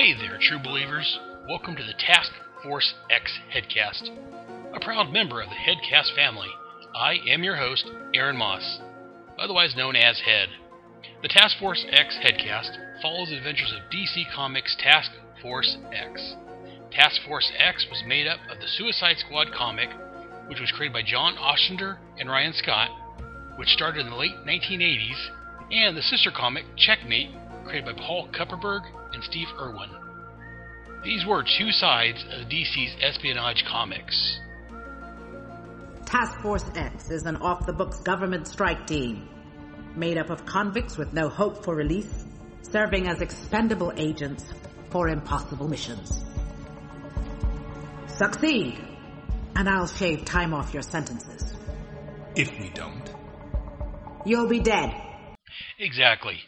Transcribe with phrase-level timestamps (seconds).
[0.00, 1.18] Hey there, true believers.
[1.46, 4.08] Welcome to the Task Force X Headcast.
[4.74, 6.48] A proud member of the Headcast family,
[6.96, 7.84] I am your host,
[8.14, 8.80] Aaron Moss,
[9.38, 10.48] otherwise known as Head.
[11.20, 15.10] The Task Force X Headcast follows the adventures of DC Comics Task
[15.42, 16.34] Force X.
[16.90, 19.90] Task Force X was made up of the Suicide Squad comic,
[20.46, 22.88] which was created by John Ostrander and Ryan Scott,
[23.58, 25.28] which started in the late 1980s,
[25.70, 27.28] and the sister comic Checkmate,
[27.64, 28.82] created by Paul Kupperberg
[29.12, 29.90] and Steve Erwin.
[31.04, 34.38] These were two sides of DC's espionage comics.
[36.04, 39.28] Task Force X is an off the books government strike team
[39.96, 42.24] made up of convicts with no hope for release,
[42.62, 44.44] serving as expendable agents
[44.90, 46.22] for impossible missions.
[48.06, 48.78] Succeed,
[49.56, 51.56] and I'll shave time off your sentences.
[52.36, 53.12] If we don't.
[54.24, 54.94] You'll be dead.
[55.78, 56.38] Exactly.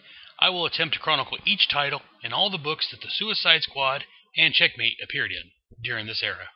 [0.43, 4.03] I will attempt to chronicle each title and all the books that the Suicide Squad
[4.37, 5.51] and Checkmate appeared in
[5.85, 6.49] during this era.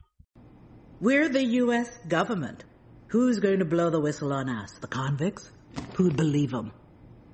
[1.01, 1.97] We're the U.S.
[2.09, 2.65] government.
[3.09, 4.73] Who's going to blow the whistle on us?
[4.81, 5.53] The convicts?
[5.95, 6.73] Who'd believe them?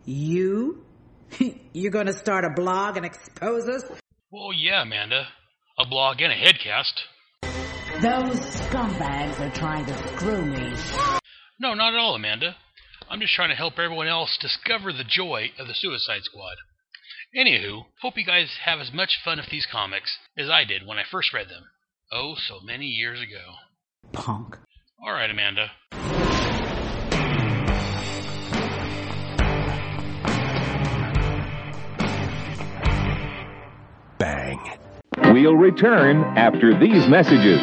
[0.05, 0.85] You?
[1.73, 3.85] You're going to start a blog and expose us?
[4.31, 5.29] Well, yeah, Amanda.
[5.79, 7.01] A blog and a headcast.
[8.03, 10.77] Those scumbags are trying to screw me.
[11.59, 12.57] No, not at all, Amanda.
[13.13, 16.57] I'm just trying to help everyone else discover the joy of the Suicide Squad.
[17.37, 20.97] Anywho, hope you guys have as much fun with these comics as I did when
[20.97, 21.65] I first read them.
[22.11, 23.57] Oh, so many years ago.
[24.15, 24.57] Punk.
[25.07, 25.73] All right, Amanda.
[34.19, 34.79] Bang.
[35.35, 37.61] We'll return after these messages.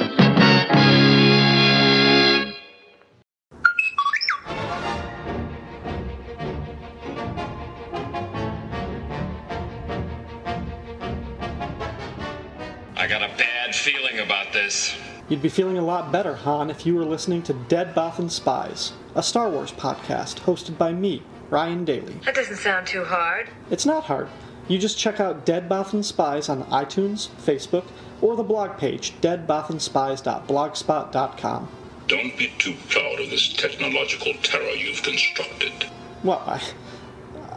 [15.30, 18.94] You'd be feeling a lot better, Han, if you were listening to Dead Bothan Spies,
[19.14, 22.14] a Star Wars podcast hosted by me, Ryan Daly.
[22.26, 23.48] That doesn't sound too hard.
[23.70, 24.28] It's not hard.
[24.68, 27.86] You just check out Dead Bothan Spies on iTunes, Facebook,
[28.22, 31.68] or the blog page deadbothanspies.blogspot.com.
[32.08, 35.86] Don't be too proud of this technological terror you've constructed.
[36.24, 36.60] Well, I,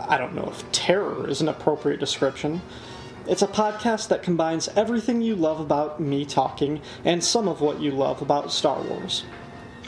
[0.09, 2.61] I don't know if terror is an appropriate description.
[3.27, 7.81] It's a podcast that combines everything you love about me talking and some of what
[7.81, 9.25] you love about Star Wars.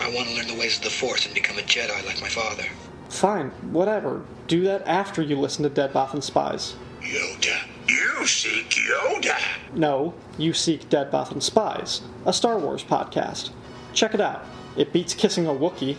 [0.00, 2.28] I want to learn the ways of the Force and become a Jedi like my
[2.28, 2.64] father.
[3.08, 4.24] Fine, whatever.
[4.46, 6.76] Do that after you listen to Dead Bothan Spies.
[7.00, 7.58] Yoda.
[7.88, 9.36] You seek Yoda.
[9.74, 13.50] No, you seek Dead Bothan Spies, a Star Wars podcast.
[13.92, 14.44] Check it out.
[14.76, 15.96] It beats kissing a Wookiee,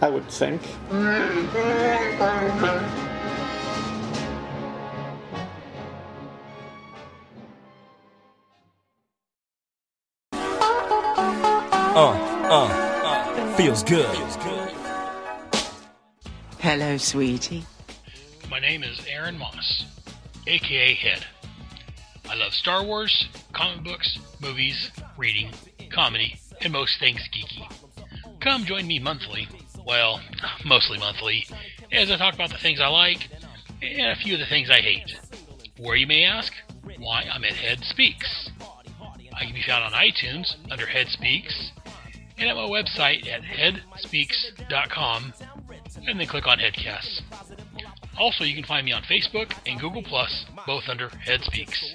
[0.00, 0.62] I would think.
[13.56, 14.16] Feels good.
[16.58, 17.62] Hello, sweetie.
[18.50, 19.84] My name is Aaron Moss,
[20.48, 21.24] aka Head.
[22.28, 25.52] I love Star Wars, comic books, movies, reading,
[25.90, 27.64] comedy, and most things geeky.
[28.40, 29.46] Come join me monthly,
[29.86, 30.20] well,
[30.64, 31.46] mostly monthly,
[31.92, 33.28] as I talk about the things I like
[33.80, 35.14] and a few of the things I hate.
[35.78, 36.52] Where you may ask?
[36.98, 38.50] Why, I'm at Head Speaks.
[39.32, 41.70] I can be found on iTunes under Head Speaks,
[42.38, 45.32] and at my website at headspeaks.com,
[46.06, 47.20] and then click on Headcasts.
[48.18, 51.94] Also, you can find me on Facebook and Google Plus, both under Head Speaks.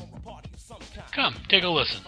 [1.11, 2.03] Come, take a listen.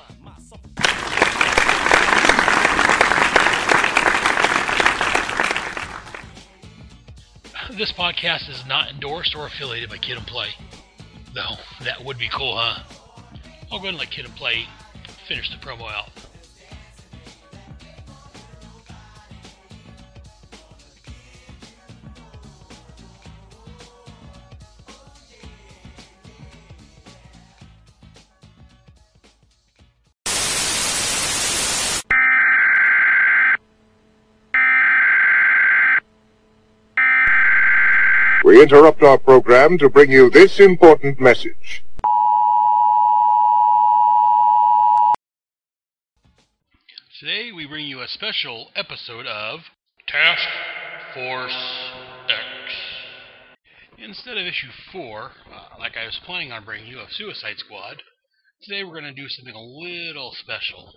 [7.77, 10.49] This podcast is not endorsed or affiliated by Kid and Play.
[11.33, 12.83] Though, that would be cool, huh?
[13.71, 14.65] I'll go ahead and let Kid and Play
[15.27, 16.09] finish the promo out.
[38.51, 41.85] We interrupt our program to bring you this important message.
[47.17, 49.61] Today we bring you a special episode of
[50.05, 50.45] Task
[51.13, 51.55] Force
[52.27, 52.73] X.
[53.97, 58.03] Instead of issue 4, uh, like I was planning on bringing you, of Suicide Squad,
[58.63, 60.91] today we're going to do something a little special.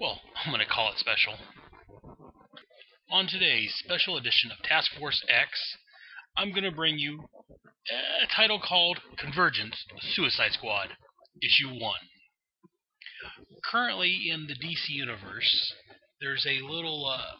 [0.00, 1.34] Well, I'm going to call it special.
[3.10, 5.76] On today's special edition of Task Force X,
[6.40, 7.28] I'm going to bring you
[7.92, 9.76] a title called Convergence
[10.14, 10.88] Suicide Squad.
[11.42, 11.78] issue 1.
[13.70, 15.74] Currently in the DC universe,
[16.18, 17.36] there's a little uh,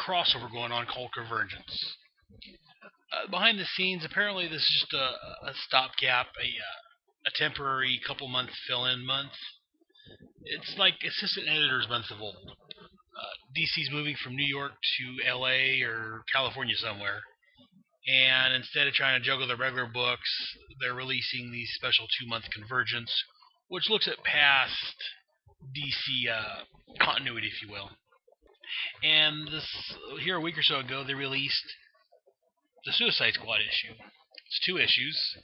[0.00, 1.96] crossover going on called Convergence.
[3.12, 8.00] Uh, behind the scenes, apparently this is just a, a stopgap, a, uh, a temporary
[8.06, 9.32] couple month fill in month.
[10.44, 12.36] It's like assistant editor's month of old.
[12.36, 17.22] Uh, DC's moving from New York to LA or California somewhere.
[18.08, 22.44] And instead of trying to juggle their regular books, they're releasing these special two month
[22.50, 23.12] convergence,
[23.68, 24.96] which looks at past
[25.76, 26.64] DC uh,
[27.04, 27.90] continuity, if you will.
[29.02, 29.66] And this
[30.22, 31.64] here a week or so ago, they released
[32.84, 33.94] the Suicide Squad issue.
[34.46, 35.36] It's two issues.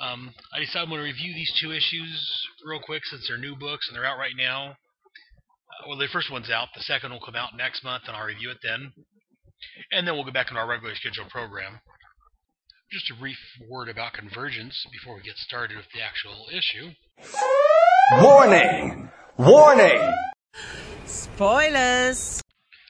[0.00, 3.56] Um, I decided I'm going to review these two issues real quick since they're new
[3.56, 4.70] books and they're out right now.
[4.70, 6.68] Uh, well, the first one's out.
[6.76, 8.92] The second will come out next month, and I'll review it then.
[9.92, 11.80] And then we'll go back into our regularly scheduled program.
[12.90, 13.38] Just a brief
[13.68, 16.92] word about Convergence before we get started with the actual issue.
[18.22, 19.10] Warning!
[19.36, 20.14] Warning!
[21.04, 22.42] Spoilers!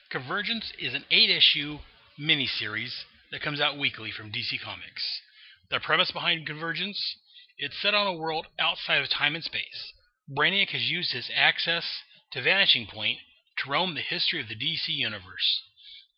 [0.09, 1.79] Convergence is an eight issue
[2.19, 5.21] miniseries that comes out weekly from DC Comics.
[5.69, 7.17] The premise behind Convergence
[7.61, 9.91] it's set on a world outside of time and space.
[10.31, 11.83] Brainiac has used his access
[12.31, 13.17] to Vanishing Point
[13.57, 15.63] to roam the history of the DC universe,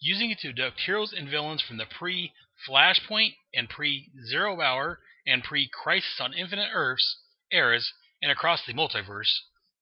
[0.02, 2.34] using it to abduct heroes and villains from the pre
[2.68, 7.18] Flashpoint and pre Zero Hour and pre Crisis on Infinite Earths
[7.52, 9.32] eras and across the multiverse.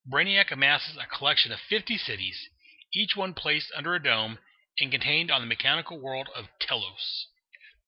[0.08, 2.50] Brainiac amasses a collection of 50 cities,
[2.94, 4.40] each one placed under a dome
[4.80, 7.28] and contained on the mechanical world of Telos.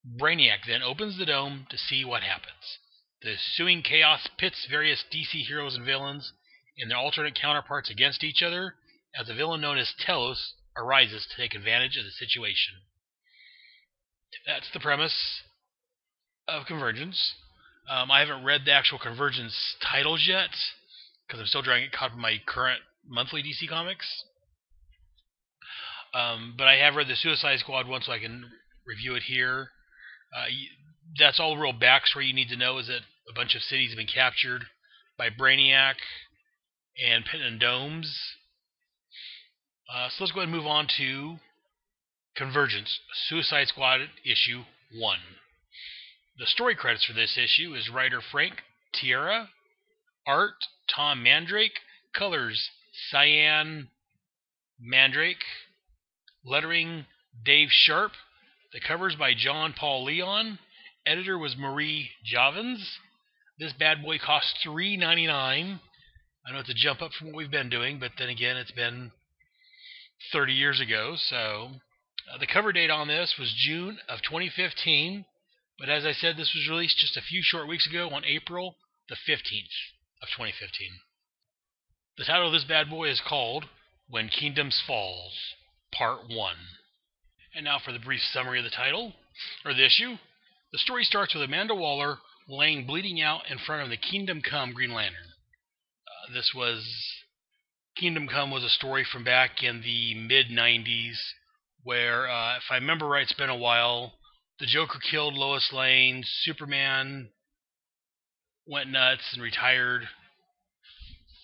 [0.05, 2.79] Brainiac then opens the dome to see what happens.
[3.21, 6.33] The ensuing chaos pits various DC heroes and villains
[6.77, 8.75] and their alternate counterparts against each other
[9.15, 12.75] as a villain known as Telos arises to take advantage of the situation.
[14.45, 15.41] That's the premise
[16.47, 17.33] of Convergence.
[17.89, 20.49] Um, I haven't read the actual Convergence titles yet
[21.27, 24.05] because I'm still trying to get caught up in my current monthly DC comics.
[26.13, 28.45] Um, but I have read the Suicide Squad one, so I can
[28.85, 29.69] review it here.
[30.35, 30.45] Uh,
[31.17, 33.97] that's all real backstory you need to know is that a bunch of cities have
[33.97, 34.63] been captured
[35.17, 35.95] by Brainiac
[37.05, 38.17] and Pit Domes.
[39.93, 41.35] Uh, so let's go ahead and move on to
[42.37, 44.61] Convergence, Suicide Squad issue
[44.97, 45.17] 1.
[46.39, 48.53] The story credits for this issue is writer Frank
[48.95, 49.47] Tieri,
[50.25, 50.53] art
[50.95, 51.77] Tom Mandrake,
[52.15, 52.69] colors
[53.09, 53.89] Cyan
[54.79, 55.43] Mandrake,
[56.45, 57.05] lettering
[57.43, 58.13] Dave Sharpe,
[58.71, 60.57] the covers by John Paul Leon,
[61.05, 62.97] editor was Marie Javins.
[63.59, 65.81] This bad boy cost three ninety nine.
[66.47, 68.71] I know it's a jump up from what we've been doing, but then again, it's
[68.71, 69.11] been
[70.31, 71.15] 30 years ago.
[71.17, 71.71] So
[72.31, 75.25] uh, the cover date on this was June of 2015.
[75.79, 78.75] But as I said, this was released just a few short weeks ago on April
[79.09, 79.75] the 15th
[80.21, 80.69] of 2015.
[82.17, 83.65] The title of this bad boy is called
[84.07, 85.33] When Kingdoms Falls,
[85.91, 86.55] Part 1.
[87.55, 89.13] And now for the brief summary of the title,
[89.65, 90.17] or the issue.
[90.71, 94.73] The story starts with Amanda Waller laying bleeding out in front of the Kingdom Come
[94.73, 95.33] Green Lantern.
[96.07, 96.85] Uh, this was
[97.97, 101.17] Kingdom Come was a story from back in the mid 90s
[101.83, 104.13] where, uh, if I remember right, it's been a while.
[104.59, 106.23] The Joker killed Lois Lane.
[106.43, 107.29] Superman
[108.67, 110.03] went nuts and retired.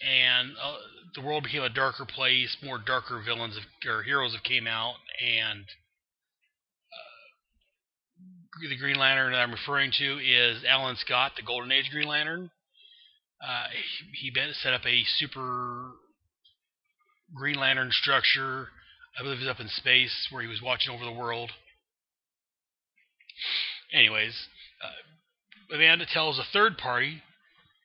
[0.01, 0.77] And uh,
[1.15, 2.55] the world became a darker place.
[2.63, 5.63] More darker villains or heroes have came out, and
[6.93, 12.07] uh, the Green Lantern that I'm referring to is Alan Scott, the Golden Age Green
[12.07, 12.51] Lantern.
[13.43, 13.65] Uh,
[14.21, 15.91] he, he set up a super
[17.35, 18.69] Green Lantern structure.
[19.17, 21.51] I believe was up in space where he was watching over the world.
[23.93, 24.47] Anyways,
[24.83, 27.23] uh, Amanda tells a third party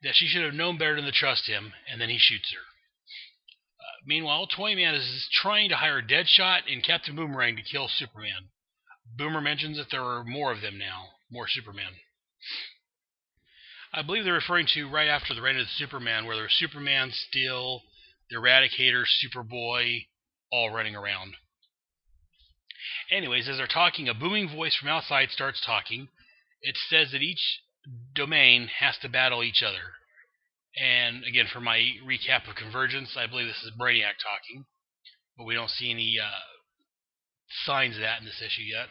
[0.02, 2.60] that she should have known better than to trust him, and then he shoots her.
[2.60, 8.50] Uh, meanwhile, Toyman is trying to hire Deadshot and Captain Boomerang to kill Superman.
[9.16, 11.92] Boomer mentions that there are more of them now, more Superman.
[13.92, 17.12] I believe they're referring to right after the reign of the Superman, where there's Superman,
[17.12, 17.82] Steel,
[18.32, 20.06] the Eradicator, Superboy,
[20.50, 21.34] all running around.
[23.10, 26.08] Anyways, as they're talking, a booming voice from outside starts talking.
[26.62, 27.60] It says that each
[28.14, 29.94] domain has to battle each other.
[30.80, 34.64] And again, for my recap of Convergence, I believe this is Brainiac talking,
[35.36, 36.30] but we don't see any uh,
[37.66, 38.88] signs of that in this issue yet.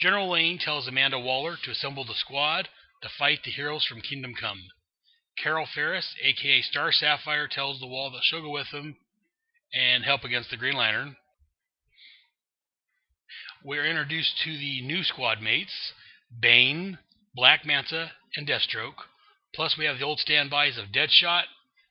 [0.00, 2.68] General Lane tells Amanda Waller to assemble the squad
[3.02, 4.60] to fight the heroes from Kingdom Come.
[5.38, 8.96] Carol Ferris, aka Star Sapphire, tells the wall that she'll go with them
[9.72, 11.16] and help against the Green Lantern.
[13.64, 15.92] We're introduced to the new squad mates
[16.40, 16.98] Bane,
[17.34, 19.04] Black Manta, and Deathstroke,
[19.54, 21.44] Plus, we have the old standbys of Deadshot,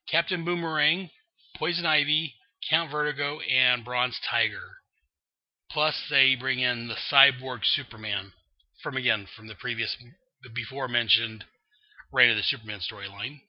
[0.09, 1.11] Captain Boomerang,
[1.57, 2.33] Poison Ivy,
[2.69, 4.77] Count Vertigo, and Bronze Tiger.
[5.69, 8.33] Plus, they bring in the Cyborg Superman
[8.81, 9.95] from again from the previous,
[10.55, 11.45] before mentioned
[12.11, 13.41] Reign of the Superman storyline.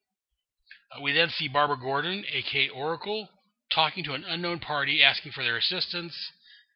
[0.91, 3.29] Uh, we then see Barbara Gordon, aka Oracle,
[3.75, 6.15] talking to an unknown party asking for their assistance.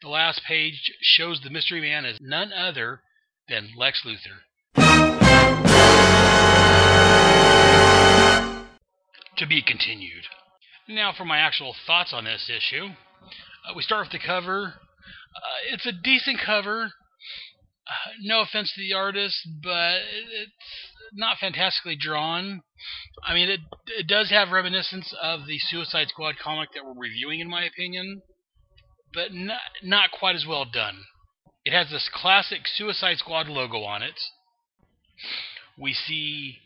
[0.02, 3.00] The last page shows the mystery man as none other
[3.48, 4.42] than Lex Luthor.
[9.36, 10.24] To be continued.
[10.88, 12.86] Now for my actual thoughts on this issue.
[12.86, 14.74] Uh, we start with the cover.
[15.36, 16.92] Uh, it's a decent cover.
[18.20, 20.00] No offense to the artist, but
[20.42, 20.52] it's
[21.12, 22.62] not fantastically drawn.
[23.24, 23.60] I mean, it
[23.98, 28.22] it does have reminiscence of the Suicide Squad comic that we're reviewing, in my opinion,
[29.14, 31.04] but not not quite as well done.
[31.64, 34.18] It has this classic Suicide Squad logo on it.
[35.78, 36.58] We see,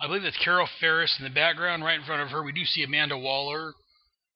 [0.00, 1.84] I believe it's Carol Ferris in the background.
[1.84, 3.74] Right in front of her, we do see Amanda Waller,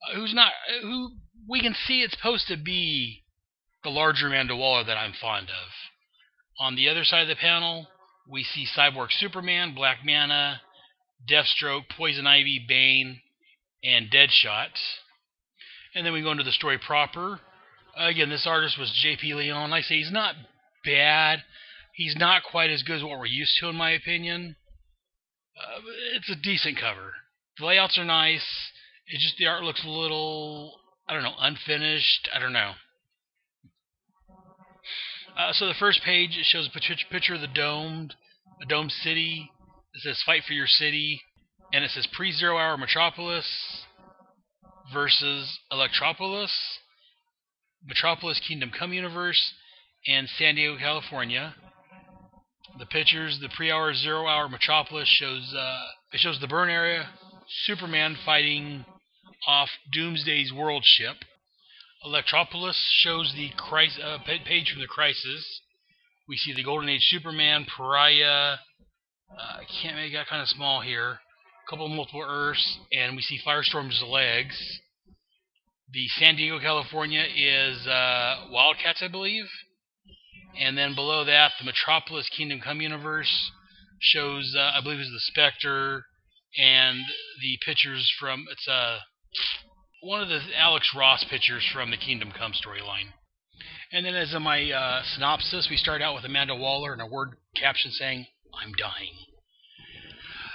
[0.08, 1.12] uh, who's not who
[1.48, 3.24] we can see it's supposed to be
[3.82, 5.89] the larger Amanda Waller that I'm fond of.
[6.60, 7.88] On the other side of the panel,
[8.28, 10.60] we see Cyborg Superman, Black Manta,
[11.28, 13.22] Deathstroke, Poison Ivy, Bane,
[13.82, 14.68] and Deadshot.
[15.94, 17.40] And then we go into the story proper.
[17.96, 19.34] Again, this artist was J.P.
[19.34, 19.72] Leon.
[19.72, 20.34] I say, he's not
[20.84, 21.42] bad.
[21.94, 24.56] He's not quite as good as what we're used to, in my opinion.
[25.58, 25.80] Uh,
[26.14, 27.14] it's a decent cover.
[27.58, 28.46] The layouts are nice.
[29.06, 32.28] It's just the art looks a little, I don't know, unfinished.
[32.34, 32.72] I don't know.
[35.36, 38.14] Uh, so the first page it shows a picture of the domed,
[38.62, 39.50] a domed city.
[39.94, 41.22] It says "Fight for your city,"
[41.72, 43.46] and it says "Pre-Zero Hour Metropolis
[44.92, 46.52] versus Electropolis,
[47.84, 49.54] Metropolis Kingdom Come Universe,
[50.06, 51.54] and San Diego, California."
[52.78, 57.08] The pictures, the pre-hour zero hour Metropolis shows uh, it shows the burn area,
[57.64, 58.84] Superman fighting
[59.46, 61.16] off Doomsday's world ship.
[62.04, 65.60] Electropolis shows the crisis, uh, page from the Crisis.
[66.26, 68.56] We see the Golden Age Superman, Pariah.
[69.30, 71.20] Uh, I can't make that kind of small here.
[71.66, 74.80] A couple of multiple Earths, and we see Firestorm's legs.
[75.92, 79.44] The San Diego, California is uh, Wildcats, I believe.
[80.58, 83.50] And then below that, the Metropolis Kingdom Come universe
[84.00, 86.06] shows, uh, I believe, is the Spectre
[86.58, 86.98] and
[87.42, 88.98] the pictures from it's a uh,
[90.02, 93.12] one of the Alex Ross pictures from the Kingdom Come storyline.
[93.92, 97.06] And then, as in my uh, synopsis, we start out with Amanda Waller and a
[97.06, 99.12] word caption saying, I'm dying.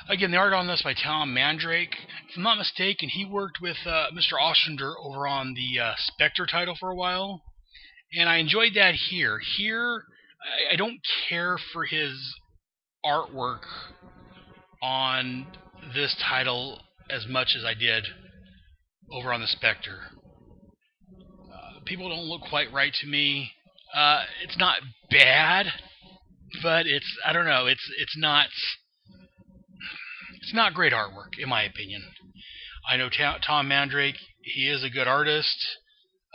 [0.07, 1.93] Again, the art on this by Tom Mandrake.
[2.29, 4.39] If I'm not mistaken, he worked with uh, Mr.
[4.41, 7.43] Ostrander over on the uh, Spectre title for a while.
[8.17, 9.39] And I enjoyed that here.
[9.57, 10.03] Here,
[10.69, 10.99] I, I don't
[11.29, 12.35] care for his
[13.05, 13.61] artwork
[14.81, 15.45] on
[15.93, 18.05] this title as much as I did
[19.11, 19.99] over on the Spectre.
[21.53, 23.51] Uh, people don't look quite right to me.
[23.95, 24.77] Uh, it's not
[25.09, 25.67] bad,
[26.61, 27.67] but it's I don't know.
[27.67, 28.47] It's it's not
[30.41, 32.03] it's not great artwork in my opinion.
[32.87, 34.17] I know Tom Mandrake.
[34.41, 35.57] He is a good artist,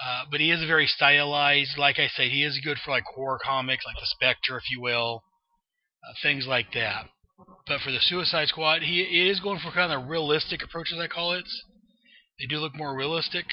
[0.05, 1.79] uh, but he is very stylized.
[1.79, 4.81] Like I say, he is good for like horror comics, like the Spectre, if you
[4.81, 5.23] will,
[6.05, 7.07] uh, things like that.
[7.67, 10.99] But for the Suicide Squad, he, he is going for kind of realistic approach, as
[10.99, 11.45] I call it.
[12.41, 13.45] They do look more realistic,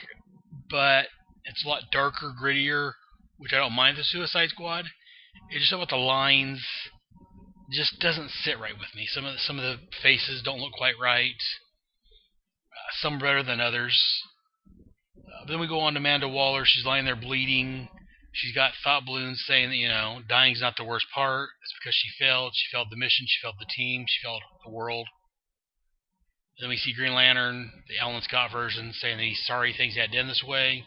[0.69, 1.07] but
[1.43, 2.93] it's a lot darker, grittier,
[3.37, 4.85] which I don't mind the Suicide Squad.
[5.49, 6.65] It's just about the lines
[7.71, 9.05] just doesn't sit right with me.
[9.07, 11.35] Some of the, some of the faces don't look quite right.
[12.71, 14.01] Uh, some better than others.
[15.17, 16.63] Uh, then we go on to Amanda Waller.
[16.65, 17.89] She's lying there bleeding.
[18.31, 21.49] She's got thought balloons saying that you know dying's not the worst part.
[21.63, 22.53] It's because she failed.
[22.55, 23.25] She failed the mission.
[23.27, 24.05] She failed the team.
[24.07, 25.07] She failed the world.
[26.59, 30.13] Then we see Green Lantern, the Alan Scott version, saying that he's sorry things had
[30.15, 30.85] end this way.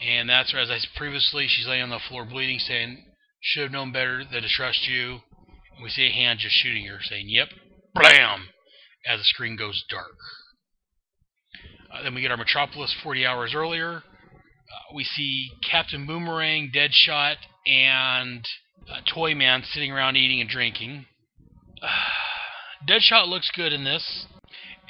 [0.00, 3.04] And that's where, as I said previously, she's laying on the floor bleeding, saying,
[3.40, 5.18] should have known better than to trust you.
[5.74, 7.48] And we see a hand just shooting her, saying, yep,
[7.94, 8.48] blam,
[9.06, 10.14] as the screen goes dark.
[11.92, 13.96] Uh, then we get our Metropolis 40 hours earlier.
[13.96, 18.44] Uh, we see Captain Boomerang, Deadshot, and
[18.88, 21.06] uh, Toyman sitting around eating and drinking.
[22.86, 24.26] Deadshot looks good in this.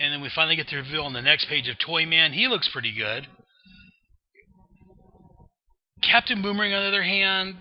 [0.01, 2.33] And then we finally get the reveal on the next page of Toyman.
[2.33, 3.27] He looks pretty good.
[6.03, 7.57] Captain Boomerang, on the other hand,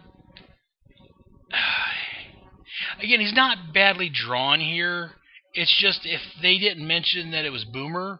[3.01, 5.11] again, he's not badly drawn here.
[5.53, 8.19] It's just if they didn't mention that it was Boomer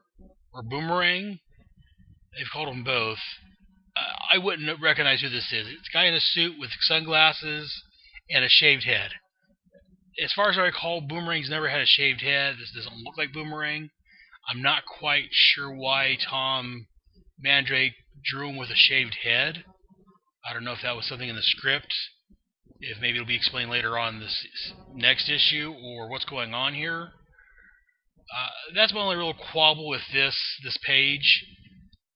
[0.54, 1.40] or Boomerang,
[2.36, 3.20] they've called them both.
[3.96, 5.68] Uh, I wouldn't recognize who this is.
[5.68, 7.84] It's a guy in a suit with sunglasses
[8.32, 9.12] and a shaved head.
[10.24, 12.56] As far as I recall, Boomerang's never had a shaved head.
[12.60, 13.90] This doesn't look like Boomerang.
[14.50, 16.88] I'm not quite sure why Tom
[17.40, 17.94] Mandrake
[18.24, 19.64] drew him with a shaved head.
[20.50, 21.94] I don't know if that was something in the script,
[22.80, 24.46] if maybe it'll be explained later on this
[24.94, 27.12] next issue, or what's going on here.
[28.36, 31.46] Uh, that's my only real quabble with this this page.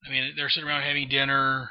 [0.05, 1.69] I mean, they're sitting around having dinner,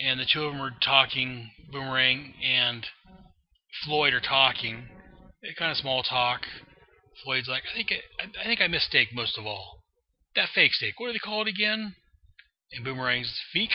[0.00, 1.50] and the two of them are talking.
[1.70, 2.86] Boomerang and
[3.84, 4.88] Floyd are talking.
[5.58, 6.40] Kind of small talk.
[7.22, 9.84] Floyd's like, I think I, I think I mistake most of all.
[10.36, 10.94] That fake steak.
[10.98, 11.94] What do they call it again?
[12.72, 13.70] And Boomerang's feek.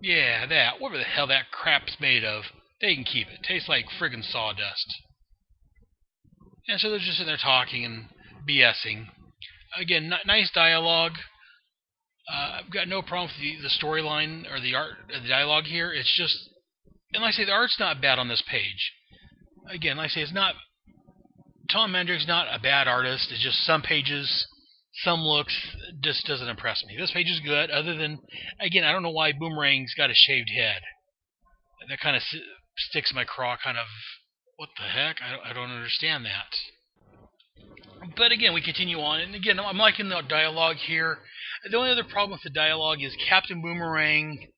[0.00, 0.80] Yeah, that.
[0.80, 2.44] Whatever the hell that crap's made of.
[2.80, 3.44] They can keep it.
[3.46, 4.92] Tastes like friggin' sawdust.
[6.66, 8.04] And so they're just sitting there talking and
[8.48, 9.06] BSing.
[9.78, 11.12] Again, n- nice dialogue.
[12.28, 15.92] Uh, I've got no problem with the, the storyline or the art, the dialogue here.
[15.92, 16.36] It's just,
[17.12, 18.92] and like I say, the art's not bad on this page.
[19.70, 20.54] Again, like I say, it's not.
[21.70, 23.28] Tom Mandrake's not a bad artist.
[23.30, 24.46] It's just some pages,
[25.04, 25.56] some looks
[26.02, 26.96] just doesn't impress me.
[26.98, 28.18] This page is good, other than,
[28.60, 30.82] again, I don't know why Boomerang's got a shaved head.
[31.88, 32.22] That kind of
[32.76, 33.56] sticks my craw.
[33.62, 33.86] Kind of,
[34.56, 35.16] what the heck?
[35.22, 36.54] I, I don't understand that
[38.16, 41.18] but again, we continue on, and again, I'm liking the dialogue here.
[41.70, 44.48] The only other problem with the dialogue is Captain Boomerang.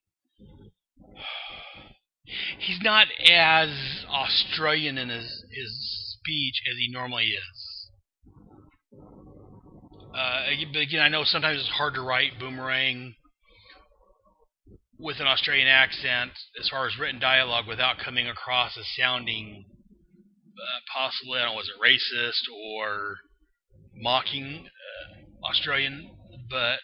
[2.58, 3.68] He's not as
[4.08, 7.90] Australian in his his speech as he normally is.
[10.16, 13.14] Uh, but again, I know sometimes it's hard to write Boomerang
[14.98, 19.64] with an Australian accent as far as written dialogue without coming across as sounding
[20.56, 23.16] uh, possibly, I don't know, was it racist or
[23.94, 26.10] mocking uh, Australian,
[26.48, 26.78] but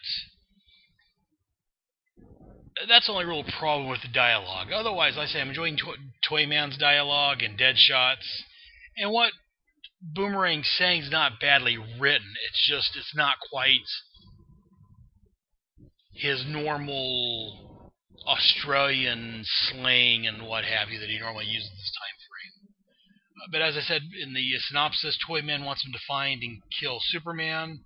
[2.87, 4.71] that's the only real problem with the dialogue.
[4.71, 5.95] Otherwise, I say I'm enjoying to-
[6.27, 8.43] Toyman's dialogue and Deadshots,
[8.97, 9.33] and what
[10.01, 12.33] Boomerang's saying is not badly written.
[12.47, 13.87] It's just it's not quite
[16.13, 17.93] his normal
[18.27, 22.75] Australian slang and what have you that he normally uses this time frame.
[23.41, 26.99] Uh, but as I said in the synopsis, Toyman wants him to find and kill
[27.01, 27.83] Superman,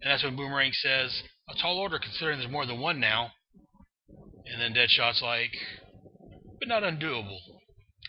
[0.00, 3.32] and that's when Boomerang says, "A tall order, considering there's more than one now."
[4.50, 5.52] And then Deadshot's like,
[6.58, 7.38] "But not undoable."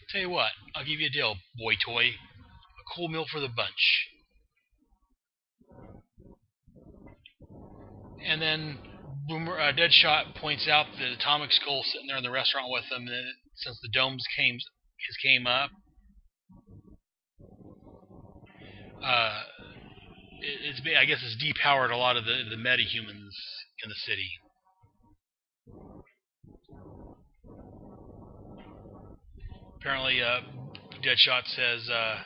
[0.10, 2.08] Tell you what, I'll give you a deal, boy toy.
[2.08, 4.08] A cool meal for the bunch.
[8.26, 8.80] And then
[9.28, 13.06] Boomer, uh, Deadshot points out the atomic skull sitting there in the restaurant with them.
[13.56, 15.70] Since the domes came has came up,
[19.04, 19.44] uh,
[20.42, 23.36] it, it's I guess it's depowered a lot of the the metahumans
[23.84, 24.30] in the city.
[29.80, 30.42] Apparently, uh,
[31.02, 32.18] Deadshot says uh,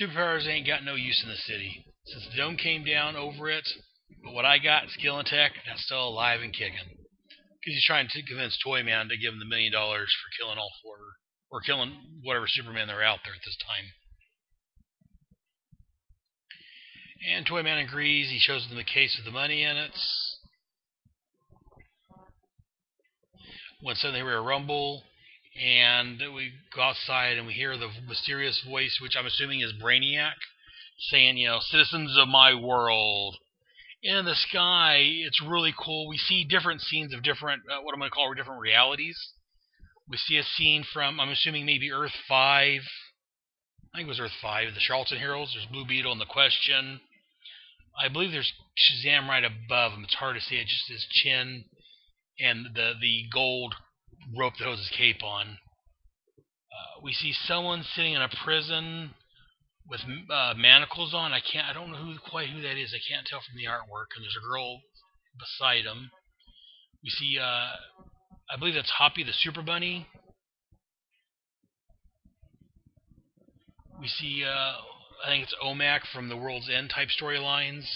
[0.00, 1.84] superpowers ain't got no use in the city.
[2.04, 3.66] Since the dome came down over it,
[4.22, 6.86] but what I got, skill and tech, that's still alive and kicking.
[6.86, 10.70] Because he's trying to convince Toyman to give him the million dollars for killing all
[10.84, 10.98] four,
[11.50, 13.90] or killing whatever Superman there are out there at this time.
[17.34, 18.30] And Toyman agrees.
[18.30, 19.98] He shows them the case with the money in it.
[23.80, 25.02] When suddenly we hear a rumble,
[25.62, 30.34] and we go outside and we hear the mysterious voice, which I'm assuming is Brainiac,
[31.10, 33.36] saying, you know, citizens of my world.
[34.02, 36.08] In the sky, it's really cool.
[36.08, 39.18] We see different scenes of different, uh, what I'm going to call different realities.
[40.08, 42.80] We see a scene from, I'm assuming maybe Earth 5.
[43.94, 45.52] I think it was Earth 5, the Charlton Heroes.
[45.54, 47.00] There's Blue Beetle and the Question.
[47.98, 50.04] I believe there's Shazam right above him.
[50.04, 50.56] It's hard to see.
[50.56, 51.64] It's just his chin
[52.38, 53.74] and the the gold
[54.34, 55.58] rope that holds his cape on.
[56.72, 59.10] Uh, we see someone sitting in a prison
[59.88, 61.32] with uh, manacles on.
[61.32, 61.66] I can't.
[61.68, 62.94] I don't know who quite who that is.
[62.94, 64.14] I can't tell from the artwork.
[64.16, 64.80] And there's a girl
[65.38, 66.10] beside him.
[67.02, 67.38] We see.
[67.38, 67.70] Uh,
[68.50, 70.06] I believe that's Hoppy the Super Bunny.
[74.00, 74.44] We see.
[74.44, 74.74] Uh,
[75.24, 77.86] I think it's OMAC from the World's End type storylines.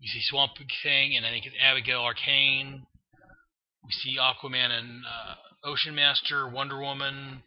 [0.00, 2.84] We see Swamp Thing, and I think it's Abigail Arcane.
[3.84, 7.42] We see Aquaman and uh, Ocean Master, Wonder Woman.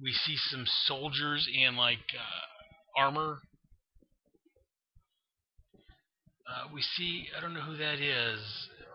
[0.00, 3.38] We see some soldiers in like uh, armor.
[6.46, 8.40] Uh, we see I don't know who that is.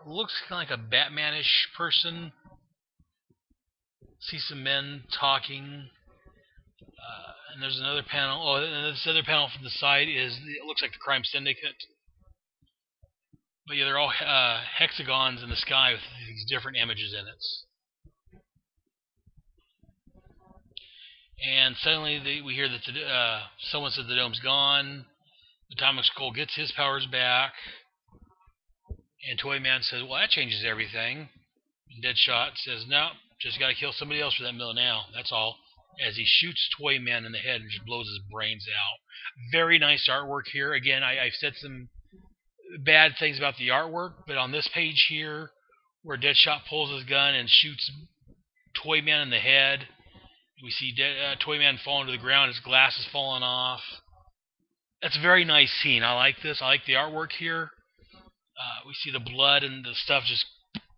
[0.06, 2.32] Looks kind of like a Batmanish person.
[4.20, 5.88] See some men talking.
[6.82, 8.40] Uh, and there's another panel.
[8.46, 11.74] Oh, and this other panel from the side is it looks like the Crime Syndicate.
[13.68, 17.44] But yeah, they're all uh, hexagons in the sky with these different images in it.
[21.46, 25.04] And suddenly they, we hear that the, uh, someone said the dome's gone.
[25.70, 27.52] Atomic Skull gets his powers back.
[29.28, 31.28] And Toyman says, well, that changes everything.
[31.92, 35.02] And Deadshot says, no, just got to kill somebody else for that mill now.
[35.14, 35.58] That's all.
[36.06, 38.98] As he shoots Toyman in the head and just blows his brains out.
[39.52, 40.72] Very nice artwork here.
[40.72, 41.90] Again, I, I've said some
[42.84, 45.50] bad things about the artwork, but on this page here,
[46.02, 47.90] where Deadshot pulls his gun and shoots
[48.82, 49.88] Toyman in the head,
[50.62, 52.48] we see De- uh, Toyman falling to the ground.
[52.48, 53.80] His glass is falling off.
[55.02, 56.02] That's a very nice scene.
[56.02, 56.60] I like this.
[56.60, 57.70] I like the artwork here.
[58.58, 60.44] Uh, we see the blood and the stuff just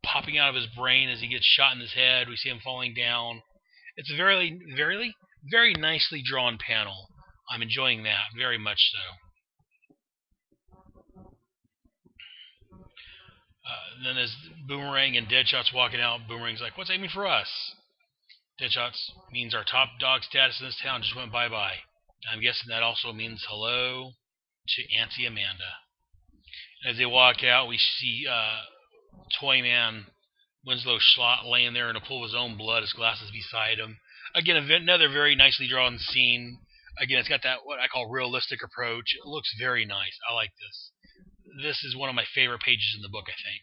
[0.03, 2.29] popping out of his brain as he gets shot in his head.
[2.29, 3.43] We see him falling down.
[3.97, 5.15] It's a very, very,
[5.51, 7.09] very nicely drawn panel.
[7.51, 8.99] I'm enjoying that very much so.
[13.67, 14.35] Uh, then as
[14.67, 17.75] Boomerang and Deadshot's walking out, Boomerang's like, "What's aiming for us?"
[18.61, 21.79] Deadshot's means our top dog status in this town just went bye bye.
[22.31, 24.13] I'm guessing that also means hello
[24.69, 25.77] to Auntie Amanda.
[26.85, 28.61] As they walk out, we see uh,
[29.41, 30.07] Toyman
[30.65, 33.99] Winslow Schlott laying there in a pool of his own blood, his glasses beside him.
[34.35, 36.59] Again, another very nicely drawn scene.
[36.99, 39.15] Again, it's got that what I call realistic approach.
[39.17, 40.19] It looks very nice.
[40.29, 40.91] I like this.
[41.63, 43.63] This is one of my favorite pages in the book, I think.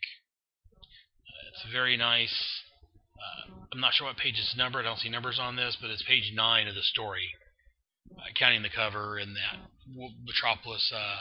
[1.57, 2.33] It's very nice.
[3.17, 4.85] Uh, I'm not sure what page it's numbered.
[4.85, 7.29] I don't see numbers on this, but it's page nine of the story,
[8.15, 9.57] uh, counting the cover and that
[10.23, 11.17] Metropolis uh,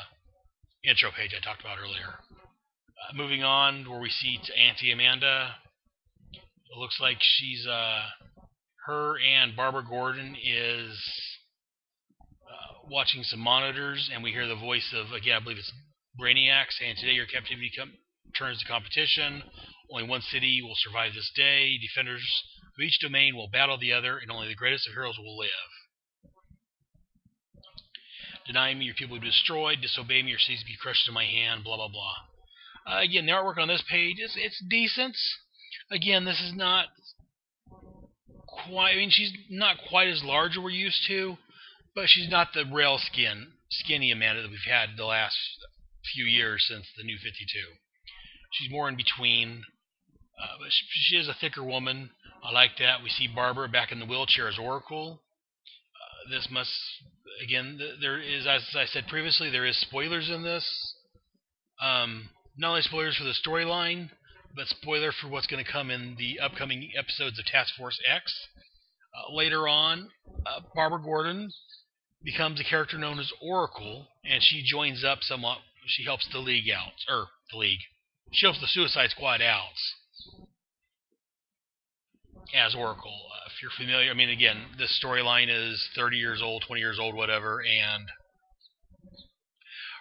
[0.85, 2.21] intro page I talked about earlier.
[2.21, 5.55] Uh, moving on, where we see Auntie Amanda.
[6.35, 8.03] It looks like she's uh,
[8.85, 11.01] her and Barbara Gordon is
[12.45, 15.73] uh, watching some monitors, and we hear the voice of again, I believe it's
[16.21, 17.95] Brainiac saying, "Today your captivity com-
[18.39, 19.43] turns to competition.
[19.91, 21.79] Only one city will survive this day.
[21.79, 22.25] Defenders
[22.77, 25.51] of each domain will battle the other, and only the greatest of heroes will live."
[28.47, 29.81] Deny me, your people will be destroyed.
[29.81, 31.65] Disobey me, your cities will be crushed in my hand.
[31.65, 32.15] Blah blah blah.
[32.87, 35.17] Uh, again, the artwork on this page is it's decent.
[35.91, 36.87] Again, this is not
[38.47, 38.93] quite.
[38.93, 41.37] I mean, she's not quite as large as we're used to,
[41.95, 45.37] but she's not the rail skin, skinny Amanda that we've had the last
[46.15, 47.35] few years since the New 52.
[48.53, 49.65] She's more in between,
[50.41, 52.11] uh, but she, she, is a thicker woman.
[52.45, 53.03] I like that.
[53.03, 55.23] We see Barbara back in the wheelchair as Oracle.
[55.95, 56.73] Uh, this must
[57.43, 57.79] again.
[58.01, 60.95] There is, as I said previously, there is spoilers in this.
[61.83, 64.11] Um, not only spoilers for the storyline,
[64.55, 68.35] but spoiler for what's going to come in the upcoming episodes of Task Force X.
[69.15, 70.11] Uh, later on,
[70.47, 71.51] uh, Barbara Gordon
[72.23, 75.59] becomes a character known as Oracle, and she joins up somewhat.
[75.87, 77.81] She helps the League out, or the League.
[78.33, 79.79] She helps the Suicide Squad out
[82.55, 83.15] as Oracle.
[83.33, 86.99] Uh, if you're familiar, I mean, again, this storyline is 30 years old, 20 years
[87.01, 88.09] old, whatever, and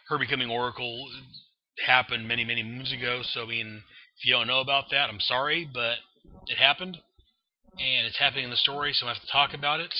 [0.09, 1.07] her becoming Oracle
[1.85, 3.21] happened many, many moons ago.
[3.23, 3.83] So, I mean,
[4.17, 5.97] if you don't know about that, I'm sorry, but
[6.47, 6.97] it happened,
[7.79, 9.93] and it's happening in the story, so I have to talk about it.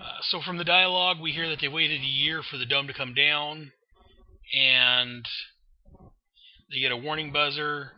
[0.00, 2.86] Uh, so, from the dialogue, we hear that they waited a year for the dome
[2.86, 3.72] to come down,
[4.54, 5.24] and
[6.70, 7.92] they get a warning buzzer,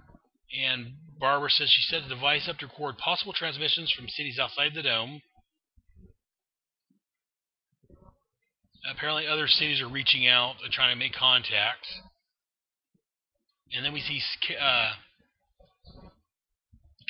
[0.59, 4.73] and Barbara says she set the device up to record possible transmissions from cities outside
[4.75, 5.21] the dome.
[8.91, 11.87] Apparently, other cities are reaching out and trying to make contact.
[13.77, 14.21] And then we see
[14.59, 14.93] uh,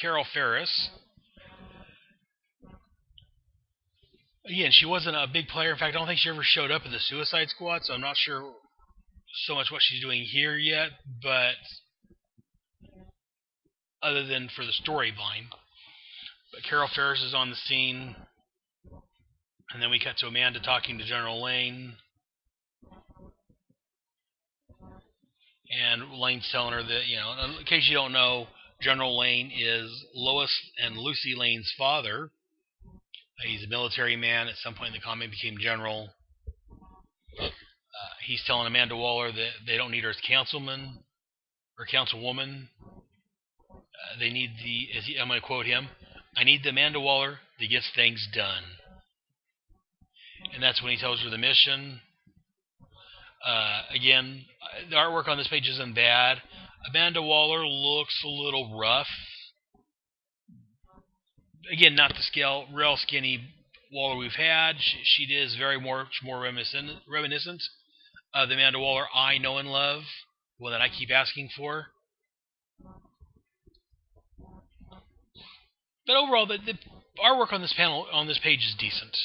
[0.00, 0.90] Carol Ferris.
[4.44, 5.70] Again, she wasn't a big player.
[5.70, 8.00] In fact, I don't think she ever showed up in the Suicide Squad, so I'm
[8.00, 8.52] not sure
[9.46, 10.90] so much what she's doing here yet.
[11.22, 11.54] But
[14.02, 15.48] other than for the storyline,
[16.52, 18.16] but Carol Ferris is on the scene.
[19.72, 21.94] And then we cut to Amanda talking to General Lane.
[25.70, 28.48] And Lane's telling her that, you know, in case you don't know,
[28.82, 30.50] General Lane is Lois
[30.82, 32.30] and Lucy Lane's father.
[33.46, 34.48] He's a military man.
[34.48, 36.10] At some point in the comic, became general.
[37.40, 37.48] Uh,
[38.26, 40.98] he's telling Amanda Waller that they don't need her as councilman
[41.78, 42.68] or councilwoman.
[44.00, 44.98] Uh, they need the.
[44.98, 45.88] as He, I'm going to quote him.
[46.36, 48.62] I need the Amanda Waller that gets things done
[50.54, 52.00] and that's when he tells her the mission.
[53.46, 54.44] Uh, again,
[54.88, 56.38] the artwork on this page isn't bad.
[56.88, 59.06] Amanda Waller looks a little rough.
[61.72, 63.40] Again, not the scale, real skinny
[63.92, 64.76] Waller we've had.
[64.78, 67.62] She, she is very much more reminiscent, reminiscent
[68.34, 70.02] of the Amanda Waller I know and love,
[70.58, 71.86] one that I keep asking for.
[76.06, 76.78] But overall, the, the
[77.22, 79.16] artwork on this panel on this page is decent.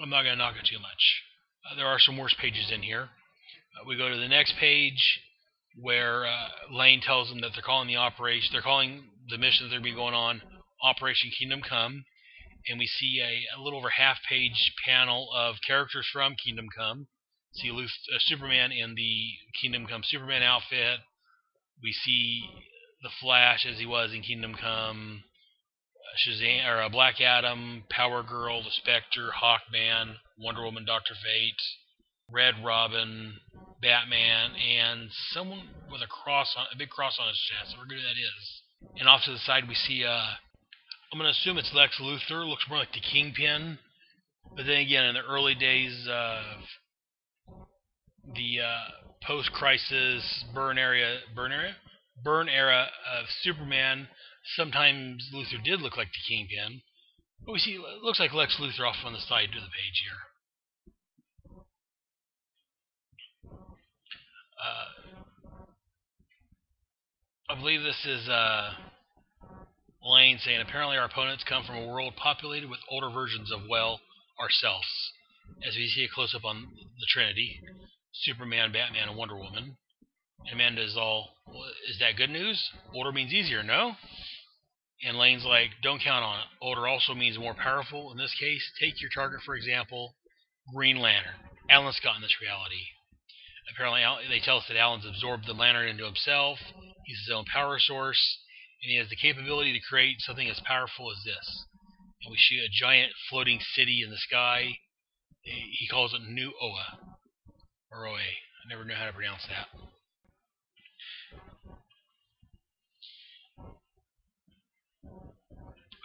[0.00, 1.22] I'm not going to knock it too much.
[1.70, 3.02] Uh, there are some worse pages in here.
[3.02, 5.20] Uh, we go to the next page
[5.80, 9.70] where uh, Lane tells them that they're calling the operation, they're calling the mission that
[9.70, 10.42] they're be going on
[10.82, 12.04] Operation Kingdom Come,
[12.68, 17.06] and we see a, a little over half page panel of characters from Kingdom Come.
[17.54, 21.00] See Luth, uh, Superman in the Kingdom Come Superman outfit.
[21.82, 22.42] We see
[23.02, 25.24] the Flash as he was in Kingdom Come.
[26.16, 31.60] Shazam or uh, Black Adam, Power Girl, the Spectre, Hawkman, Wonder Woman, Doctor Fate,
[32.30, 33.34] Red Robin,
[33.80, 37.74] Batman, and someone with a cross on a big cross on his chest.
[37.76, 38.62] I forget who that is.
[38.98, 40.34] And off to the side we see uh
[41.12, 43.78] I'm gonna assume it's Lex Luthor, looks more like the Kingpin.
[44.56, 46.42] But then again in the early days of
[48.34, 48.88] the uh,
[49.26, 51.76] post crisis burn area burn area?
[52.24, 52.86] Burn era
[53.18, 54.08] of Superman
[54.56, 56.82] Sometimes Luthor did look like the Kingpin.
[57.44, 60.02] But we see it looks like Lex Luthor off on the side of the page
[60.04, 60.20] here.
[64.62, 65.12] Uh,
[67.50, 68.74] I believe this is uh,
[70.04, 74.00] Lane saying apparently our opponents come from a world populated with older versions of, well,
[74.40, 74.86] ourselves.
[75.66, 76.68] As we see a close up on
[77.00, 77.60] the Trinity
[78.12, 79.76] Superman, Batman, and Wonder Woman.
[80.46, 82.70] And Amanda is all, well, is that good news?
[82.94, 83.92] Older means easier, no?
[85.04, 86.46] And Lane's like, don't count on it.
[86.60, 88.12] Older also means more powerful.
[88.12, 90.14] In this case, take your target, for example,
[90.72, 91.34] Green Lantern.
[91.68, 92.86] Alan Scott in this reality.
[93.74, 96.58] Apparently, they tell us that Alan's absorbed the lantern into himself.
[97.04, 98.38] He's his own power source,
[98.82, 101.64] and he has the capability to create something as powerful as this.
[102.22, 104.78] And we see a giant floating city in the sky.
[105.42, 106.98] He calls it New Oa,
[107.90, 108.18] or Oa.
[108.18, 109.66] I never knew how to pronounce that.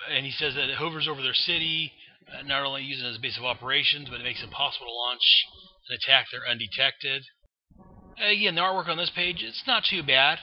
[0.10, 1.92] And he says that it hovers over their city,
[2.28, 4.88] uh, not only using it as a base of operations, but it makes it impossible
[4.88, 5.46] to launch
[5.90, 7.24] an attack there undetected.
[8.18, 10.40] Again, the artwork on this page, it's not too bad.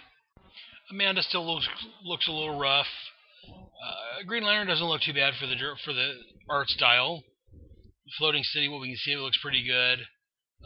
[0.90, 1.68] Amanda still looks
[2.04, 2.86] looks a little rough.
[3.48, 6.12] Uh, Green Lantern doesn't look too bad for the for the
[6.48, 7.22] art style.
[8.18, 10.06] Floating City, what we can see, it looks pretty good.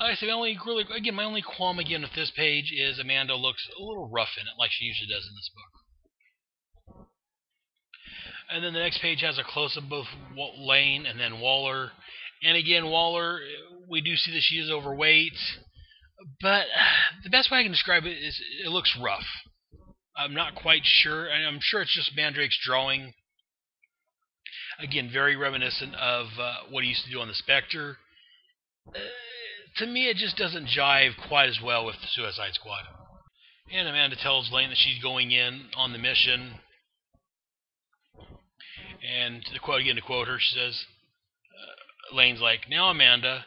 [0.01, 3.35] I say, my only really again, my only qualm again with this page is Amanda
[3.35, 5.78] looks a little rough in it, like she usually does in this book.
[8.51, 10.07] And then the next page has a close up of
[10.59, 11.91] Lane and then Waller.
[12.43, 13.41] And again, Waller,
[13.89, 15.37] we do see that she is overweight,
[16.41, 16.67] but
[17.25, 19.27] the best way I can describe it is it looks rough.
[20.17, 21.31] I'm not quite sure.
[21.31, 23.15] I'm sure it's just Mandrake's drawing.
[24.81, 27.99] Again, very reminiscent of uh, what he used to do on the Spectre.
[28.89, 28.99] Uh,
[29.77, 32.83] to me, it just doesn't jive quite as well with the Suicide Squad.
[33.73, 36.55] And Amanda tells Lane that she's going in on the mission
[39.09, 40.85] and to quote again to quote her, she says,
[42.13, 43.45] uh, Lane's like, now Amanda,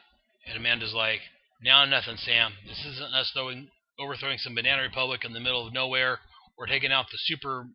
[0.47, 1.19] and Amanda's like,
[1.63, 2.54] now nothing, Sam.
[2.67, 3.69] This isn't us throwing,
[4.00, 6.19] overthrowing some banana republic in the middle of nowhere
[6.58, 7.65] or taking out the super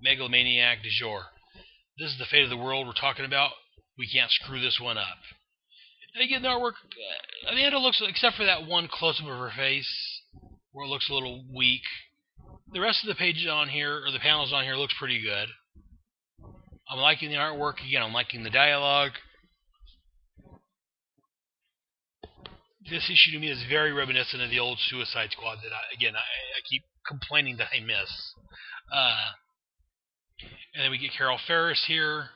[0.00, 1.24] megalomaniac du jour.
[1.98, 3.50] This is the fate of the world we're talking about.
[3.98, 5.18] We can't screw this one up.
[6.14, 9.52] And again, the artwork, uh, Amanda looks, except for that one close up of her
[9.54, 9.88] face,
[10.72, 11.82] where it looks a little weak.
[12.72, 15.48] The rest of the pages on here, or the panels on here, looks pretty good.
[16.90, 18.02] I'm liking the artwork again.
[18.02, 19.12] I'm liking the dialogue.
[22.88, 26.14] This issue to me is very reminiscent of the old Suicide Squad that I, again
[26.16, 28.32] I, I keep complaining that I miss.
[28.90, 29.36] Uh,
[30.74, 32.30] and then we get Carol Ferris here,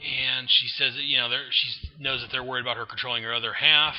[0.00, 3.34] and she says that you know she knows that they're worried about her controlling her
[3.34, 3.94] other half,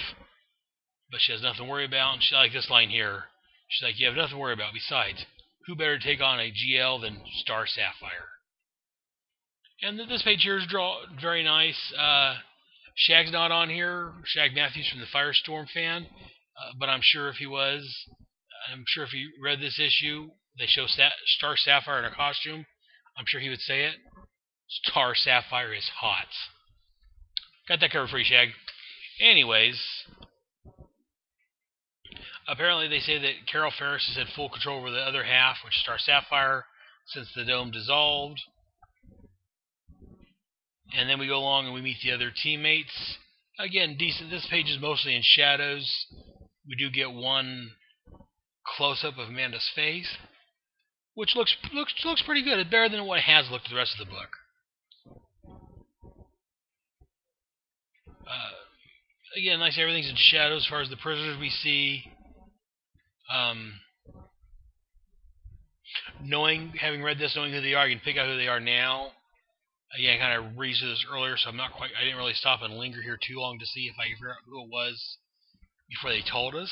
[1.12, 2.16] but she has nothing to worry about.
[2.16, 3.26] And she like this line here.
[3.68, 4.74] She's like, "You have nothing to worry about.
[4.74, 5.24] Besides,
[5.68, 8.37] who better to take on a GL than Star Sapphire?"
[9.84, 11.78] And this page here is draw very nice.
[11.98, 12.36] Uh,
[12.96, 14.12] Shag's not on here.
[14.26, 16.08] Shag Matthews from the Firestorm fan,
[16.60, 18.06] uh, but I'm sure if he was,
[18.74, 22.66] I'm sure if he read this issue, they show Sa- Star Sapphire in a costume.
[23.16, 23.94] I'm sure he would say it.
[24.68, 26.26] Star Sapphire is hot.
[27.70, 28.50] Got that covered for you, Shag.
[29.22, 29.80] Anyways,
[32.48, 35.76] apparently they say that Carol Ferris has had full control over the other half, which
[35.76, 36.66] is Star Sapphire,
[37.06, 38.42] since the dome dissolved.
[40.96, 43.18] And then we go along and we meet the other teammates.
[43.60, 44.30] Again, decent.
[44.30, 45.90] This page is mostly in shadows.
[46.68, 47.72] We do get one
[48.66, 50.18] close up of Amanda's face,
[51.16, 52.60] which looks looks looks pretty good.
[52.60, 54.30] It's better than what it has looked the rest of the book.
[58.28, 62.04] Uh, again, like I say, everything's in shadows as far as the prisoners we see.
[63.34, 63.74] Um,
[66.22, 68.60] knowing, having read this, knowing who they are, you can pick out who they are
[68.60, 69.12] now
[69.96, 71.92] Again, I kind of read through this earlier, so I'm not quite.
[72.00, 74.32] I didn't really stop and linger here too long to see if I could figure
[74.32, 75.18] out who it was
[75.90, 76.72] before they told us.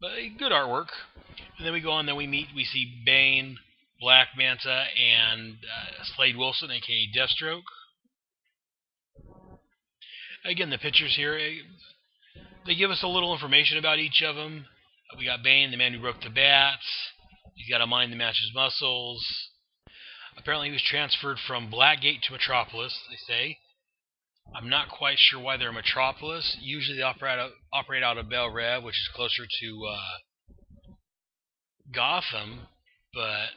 [0.00, 0.88] But good artwork.
[1.56, 2.04] And then we go on.
[2.04, 2.48] Then we meet.
[2.54, 3.56] We see Bane,
[4.00, 7.62] Black Manta, and uh, Slade Wilson, aka Deathstroke.
[10.44, 11.34] Again, the pictures here.
[11.36, 11.62] eh,
[12.66, 14.66] They give us a little information about each of them.
[15.18, 16.86] We got Bane, the man who broke the bats.
[17.54, 19.24] He's got a mind that matches muscles.
[20.36, 23.58] Apparently, he was transferred from Blackgate to Metropolis, they say.
[24.54, 26.56] I'm not quite sure why they're Metropolis.
[26.60, 30.92] Usually, they operate out, operate out of Belle Reve, which is closer to uh,
[31.92, 32.68] Gotham.
[33.12, 33.48] But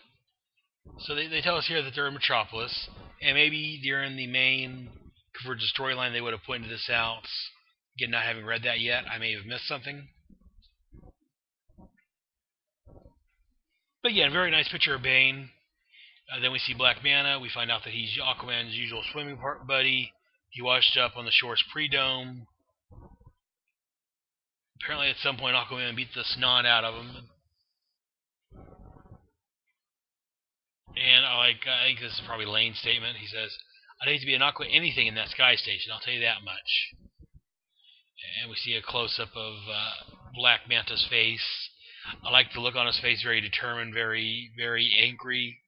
[1.00, 2.90] so they, they tell us here that they're in Metropolis,
[3.22, 4.90] and maybe during the main
[5.40, 7.24] Convergence storyline, they would have pointed this out.
[7.98, 10.08] Again, not having read that yet, I may have missed something.
[14.02, 15.50] But again, very nice picture of Bane.
[16.32, 17.40] Uh, then we see Black Manta.
[17.40, 20.14] We find out that he's Aquaman's usual swimming part buddy.
[20.50, 22.48] He washed up on the shores pre-dome.
[24.82, 27.30] Apparently, at some point, Aquaman beat the snot out of him.
[30.96, 33.18] And I like, I think this is probably Lane's statement.
[33.18, 33.56] He says,
[34.02, 35.92] "I'd hate to be an Aqua anything in that sky station.
[35.92, 36.96] I'll tell you that much."
[38.42, 39.92] And we see a close-up of uh,
[40.36, 41.70] Black Manta's face.
[42.24, 45.60] I like the look on his face, very determined, very, very angry,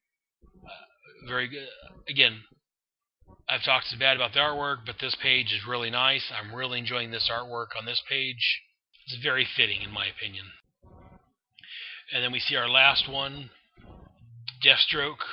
[1.27, 1.67] very good.
[2.09, 2.41] Again,
[3.47, 6.31] I've talked so bad about the artwork, but this page is really nice.
[6.31, 8.61] I'm really enjoying this artwork on this page.
[9.05, 10.45] It's very fitting, in my opinion.
[12.13, 13.49] And then we see our last one,
[14.65, 15.23] Deathstroke,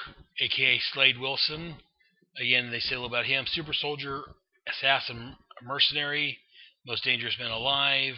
[0.40, 1.76] aka Slade Wilson.
[2.40, 4.22] Again, they say a little about him: super soldier,
[4.68, 6.38] assassin, mercenary,
[6.86, 8.14] most dangerous man alive.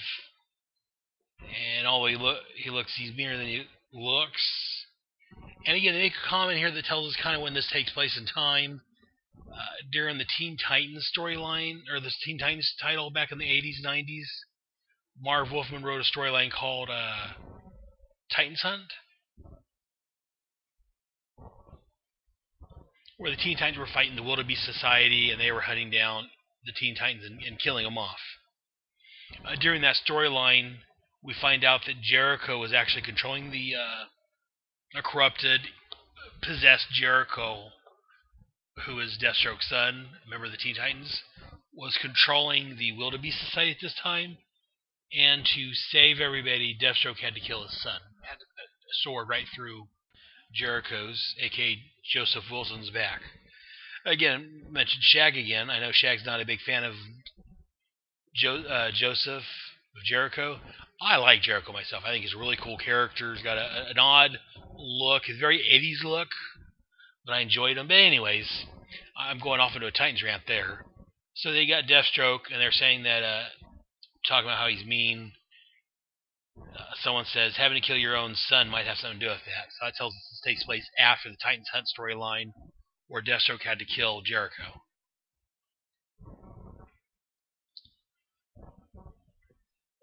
[1.40, 4.86] And all he look, he looks, he's meaner than he looks.
[5.66, 7.90] And again, they make a comment here that tells us kind of when this takes
[7.92, 8.80] place in time.
[9.52, 13.84] Uh, during the Teen Titans storyline, or the Teen Titans title back in the 80s,
[13.84, 14.26] 90s,
[15.20, 17.28] Marv Wolfman wrote a storyline called uh,
[18.34, 18.92] Titans Hunt,
[23.18, 26.30] where the Teen Titans were fighting the Wildebeest Society and they were hunting down
[26.64, 28.20] the Teen Titans and, and killing them off.
[29.44, 30.76] Uh, during that storyline,
[31.22, 34.04] we find out that Jericho was actually controlling the uh,
[34.94, 35.60] a corrupted,
[36.42, 37.70] possessed Jericho,
[38.86, 41.22] who is Deathstroke's son, member of the Teen Titans,
[41.74, 44.38] was controlling the Wildebeest Society at this time.
[45.12, 48.00] And to save everybody, Deathstroke had to kill his son.
[48.22, 49.88] Had a sword right through
[50.54, 51.78] Jericho's, aka
[52.12, 53.20] Joseph Wilson's back.
[54.06, 55.68] Again, mentioned Shag again.
[55.68, 56.94] I know Shag's not a big fan of
[58.34, 59.44] jo- uh, Joseph
[59.96, 60.58] of Jericho.
[61.00, 62.04] I like Jericho myself.
[62.06, 63.34] I think he's a really cool character.
[63.34, 64.38] He's got a, an odd
[64.76, 65.22] look.
[65.24, 66.28] He's very 80s look,
[67.24, 67.88] but I enjoyed him.
[67.88, 68.66] But anyways,
[69.16, 70.84] I'm going off into a Titans rant there.
[71.34, 73.44] So they got Deathstroke, and they're saying that, uh,
[74.28, 75.32] talking about how he's mean.
[76.58, 79.40] Uh, someone says having to kill your own son might have something to do with
[79.46, 79.72] that.
[79.72, 82.52] So that tells us this takes place after the Titans Hunt storyline,
[83.08, 84.82] where Deathstroke had to kill Jericho.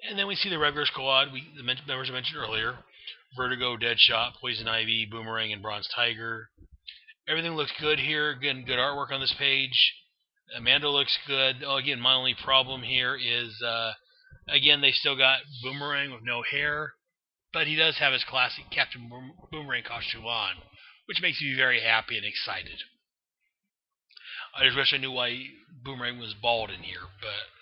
[0.08, 1.34] And then we see the regular squad.
[1.34, 2.78] We the members I mentioned earlier:
[3.36, 6.50] Vertigo, Deadshot, Poison Ivy, Boomerang, and Bronze Tiger.
[7.28, 8.32] Everything looks good here.
[8.32, 9.94] Again, good artwork on this page.
[10.56, 11.58] Amanda looks good.
[11.66, 13.92] Oh, again, my only problem here is, uh,
[14.48, 16.94] again, they still got Boomerang with no hair,
[17.52, 20.56] but he does have his classic Captain Boom- Boomerang costume on,
[21.06, 22.82] which makes me very happy and excited.
[24.56, 25.48] I just wish I knew why
[25.84, 27.57] Boomerang was bald in here, but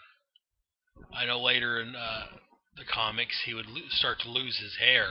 [1.13, 2.26] I know later in uh,
[2.78, 5.08] the comics he would lo- start to lose his hair.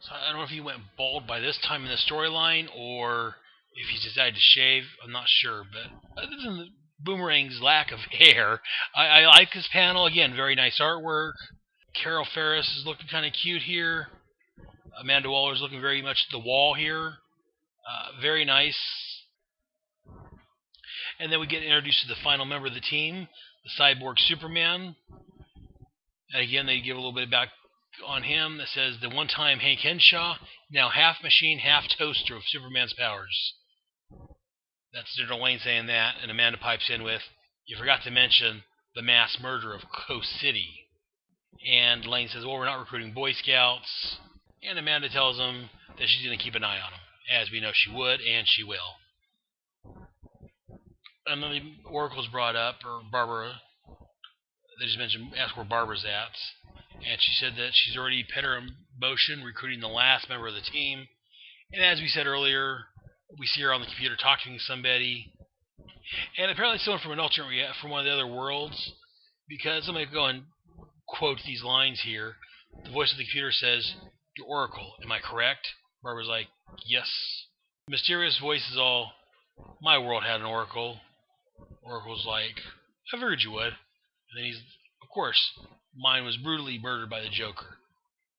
[0.00, 3.36] So I don't know if he went bald by this time in the storyline or
[3.74, 4.84] if he decided to shave.
[5.04, 6.68] I'm not sure, but other than the
[7.04, 8.60] Boomerang's lack of hair,
[8.94, 10.06] I, I like this panel.
[10.06, 11.32] Again, very nice artwork.
[11.94, 14.08] Carol Ferris is looking kind of cute here.
[15.00, 17.14] Amanda Waller is looking very much the wall here.
[17.88, 18.78] Uh, very nice.
[21.18, 23.28] And then we get introduced to the final member of the team,
[23.64, 24.96] the Cyborg Superman.
[26.34, 27.48] Again, they give a little bit back
[28.06, 30.36] on him that says the one time Hank Henshaw,
[30.70, 33.54] now half machine, half toaster of Superman's powers.
[34.92, 37.22] That's Daryl Wayne saying that, and Amanda pipes in with,
[37.66, 38.62] You forgot to mention
[38.94, 40.88] the mass murder of Coast City.
[41.70, 44.18] And Lane says, Well, we're not recruiting Boy Scouts.
[44.62, 45.68] And Amanda tells him
[45.98, 47.00] that she's going to keep an eye on him,
[47.30, 48.96] as we know she would, and she will.
[51.26, 53.60] And then the Oracle's brought up, or Barbara.
[54.78, 56.36] They just mentioned, ask where Barbara's at.
[57.06, 60.54] And she said that she's already put her in motion, recruiting the last member of
[60.54, 61.08] the team.
[61.72, 62.86] And as we said earlier,
[63.38, 65.32] we see her on the computer talking to somebody,
[66.38, 68.92] and apparently someone from an alternate from one of the other worlds.
[69.48, 70.44] Because I'm gonna go and
[71.06, 72.36] quote these lines here.
[72.84, 73.94] The voice of the computer says,
[74.36, 75.68] "Your Oracle, am I correct?"
[76.02, 76.48] Barbara's like,
[76.84, 77.08] "Yes."
[77.86, 79.12] The mysterious voice is all,
[79.80, 81.00] "My world had an Oracle."
[81.82, 82.60] Oracle's like,
[83.12, 83.76] "I figured you would."
[84.36, 84.60] Then he's,
[85.02, 85.40] "Of course,
[85.96, 87.78] mine was brutally murdered by the Joker."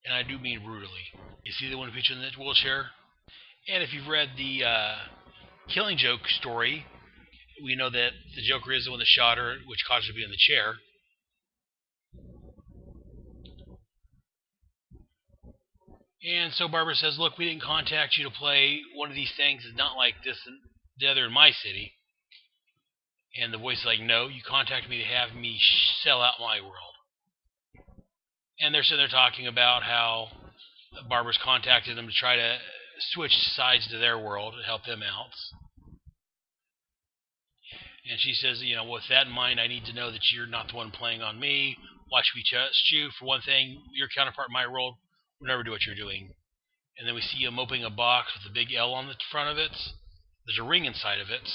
[0.04, 1.10] And I do mean brutally.
[1.44, 2.90] You see the one featured in the wheelchair?
[3.68, 4.96] And if you've read the uh,
[5.68, 6.86] Killing Joke story,
[7.62, 10.16] we know that the Joker is the one that shot her, which caused her to
[10.16, 10.76] be in the chair.
[16.24, 19.64] And so Barbara says, Look, we didn't contact you to play one of these things.
[19.66, 20.58] It's not like this and
[20.98, 21.92] the other in my city.
[23.40, 25.58] And the voice is like, No, you contacted me to have me
[26.02, 26.74] sell out my world.
[28.60, 30.28] And they're sitting there talking about how
[31.08, 32.58] Barbara's contacted them to try to
[33.12, 35.30] switch sides to their world and help them out.
[38.10, 40.46] And she says, you know, with that in mind, I need to know that you're
[40.46, 41.76] not the one playing on me.
[42.08, 43.10] Why should we trust you?
[43.18, 44.94] For one thing, your counterpart in my world
[45.38, 46.30] will never do what you're doing.
[46.96, 49.50] And then we see him opening a box with a big L on the front
[49.50, 49.76] of it.
[50.46, 51.46] There's a ring inside of it.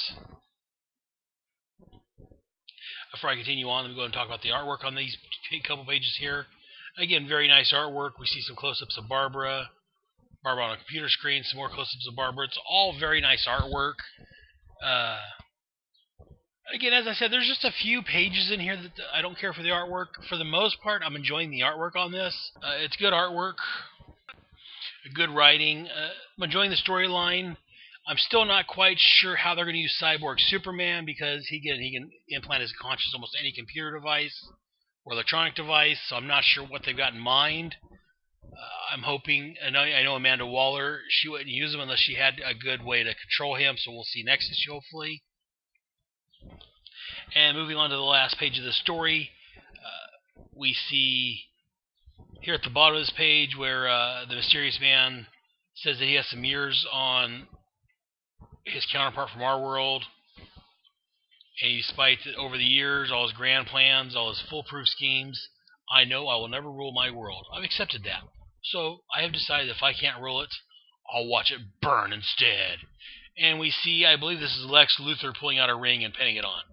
[3.13, 5.15] Before I continue on, let me go and talk about the artwork on these
[5.67, 6.47] couple pages here.
[6.97, 8.13] Again, very nice artwork.
[8.19, 9.69] We see some close-ups of Barbara,
[10.43, 12.45] Barbara on a computer screen, some more close-ups of Barbara.
[12.47, 13.93] It's all very nice artwork.
[14.83, 15.19] Uh,
[16.73, 19.53] again, as I said, there's just a few pages in here that I don't care
[19.53, 20.07] for the artwork.
[20.27, 22.35] For the most part, I'm enjoying the artwork on this.
[22.63, 23.55] Uh, it's good artwork,
[25.13, 25.87] good writing.
[25.87, 27.57] Uh, I'm enjoying the storyline.
[28.05, 31.81] I'm still not quite sure how they're going to use Cyborg Superman because he can
[31.81, 34.37] he can implant his conscious almost any computer device
[35.05, 35.99] or electronic device.
[36.07, 37.75] So I'm not sure what they've got in mind.
[38.43, 39.55] Uh, I'm hoping.
[39.65, 40.99] I know, I know Amanda Waller.
[41.09, 43.75] She wouldn't use him unless she had a good way to control him.
[43.77, 45.23] So we'll see next issue, hopefully.
[47.35, 49.29] And moving on to the last page of the story,
[49.77, 51.45] uh, we see
[52.41, 55.25] here at the bottom of this page where uh, the mysterious man
[55.75, 57.47] says that he has some years on
[58.65, 60.03] his counterpart from our world.
[61.61, 65.49] And despite over the years, all his grand plans, all his foolproof schemes,
[65.93, 67.45] I know I will never rule my world.
[67.53, 68.23] I've accepted that.
[68.63, 70.49] So I have decided if I can't rule it,
[71.13, 72.77] I'll watch it burn instead.
[73.37, 76.37] And we see, I believe this is Lex Luthor pulling out a ring and pinning
[76.37, 76.63] it on.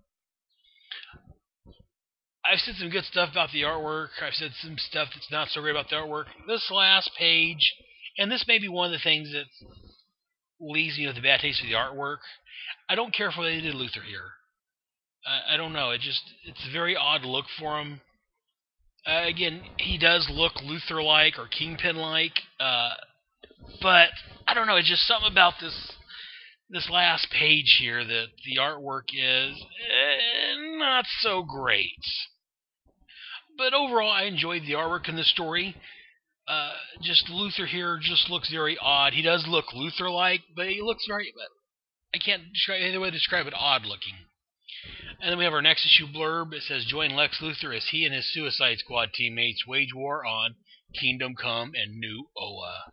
[2.44, 4.08] I've said some good stuff about the artwork.
[4.22, 6.24] I've said some stuff that's not so great about the artwork.
[6.46, 7.74] This last page,
[8.18, 9.44] and this may be one of the things that
[10.60, 12.18] leaves me with a bad taste of the artwork.
[12.88, 14.30] I don't care for what they did Luthor here.
[15.26, 15.90] I, I don't know.
[15.90, 18.00] It just it's a very odd look for him.
[19.06, 22.90] Uh, again, he does look Luthor like or Kingpin-like, uh,
[23.80, 24.08] but
[24.46, 24.76] I don't know.
[24.76, 25.92] It's just something about this
[26.68, 31.98] this last page here that the artwork is eh, not so great.
[33.58, 35.74] But overall, I enjoyed the artwork in the story.
[36.50, 39.12] Uh, just Luthor here just looks very odd.
[39.12, 41.32] He does look Luthor-like, but he looks very.
[42.12, 43.54] I can't describe any way to describe it.
[43.56, 44.14] Odd looking.
[45.20, 46.52] And then we have our next issue blurb.
[46.52, 50.56] It says, "Join Lex Luthor as he and his Suicide Squad teammates wage war on
[50.98, 52.90] Kingdom Come and New Oa."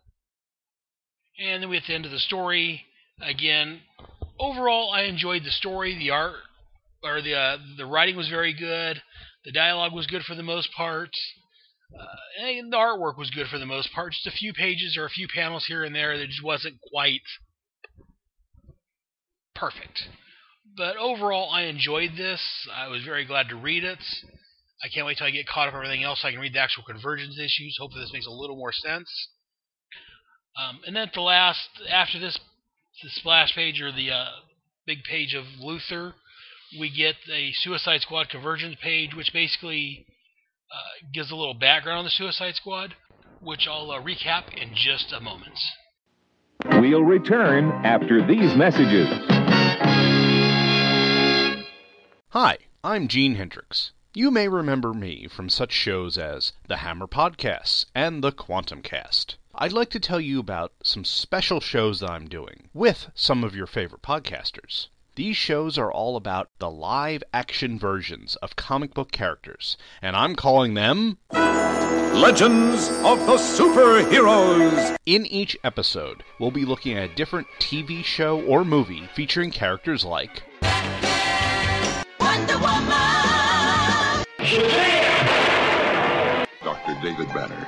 [1.40, 2.86] And then we at the end of the story.
[3.20, 3.80] Again,
[4.38, 5.96] overall, I enjoyed the story.
[5.96, 6.36] The art
[7.02, 9.02] or the uh, the writing was very good.
[9.44, 11.10] The dialogue was good for the most part.
[11.94, 14.12] Uh, and the artwork was good for the most part.
[14.12, 17.22] Just a few pages or a few panels here and there that just wasn't quite
[19.54, 20.08] perfect.
[20.76, 22.40] But overall, I enjoyed this.
[22.72, 23.98] I was very glad to read it.
[24.82, 26.52] I can't wait till I get caught up on everything else so I can read
[26.52, 27.76] the actual convergence issues.
[27.80, 29.10] Hopefully, this makes a little more sense.
[30.56, 32.38] Um, and then at the last, after this,
[33.02, 34.30] the splash page or the uh,
[34.86, 36.14] big page of Luthor,
[36.78, 40.06] we get a Suicide Squad convergence page, which basically
[40.70, 42.94] uh, gives a little background on the Suicide Squad,
[43.40, 45.58] which I'll uh, recap in just a moment.
[46.64, 49.08] We'll return after these messages.
[52.30, 53.92] Hi, I'm Gene Hendricks.
[54.14, 59.36] You may remember me from such shows as the Hammer Podcasts and the Quantum Cast.
[59.54, 63.54] I'd like to tell you about some special shows that I'm doing with some of
[63.54, 64.88] your favorite podcasters.
[65.18, 70.36] These shows are all about the live action versions of comic book characters, and I'm
[70.36, 74.96] calling them Legends of the Superheroes.
[75.06, 80.04] In each episode, we'll be looking at a different TV show or movie featuring characters
[80.04, 80.44] like
[82.20, 82.94] Wonder Woman.
[86.62, 86.96] Dr.
[87.02, 87.66] David Banner.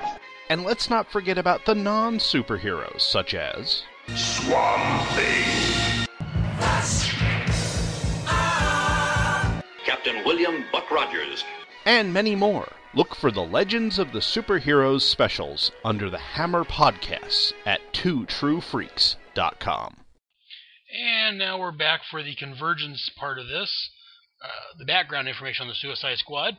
[0.48, 3.82] And let's not forget about the non superheroes, such as
[4.14, 5.99] Swamp Thing.
[10.50, 11.44] William Buck Rogers.
[11.86, 12.72] And many more.
[12.92, 19.96] Look for the Legends of the Superheroes specials under the Hammer Podcasts at twotruefreaks.com.
[20.92, 23.90] And now we're back for the convergence part of this.
[24.42, 26.56] Uh, the background information on the Suicide Squad.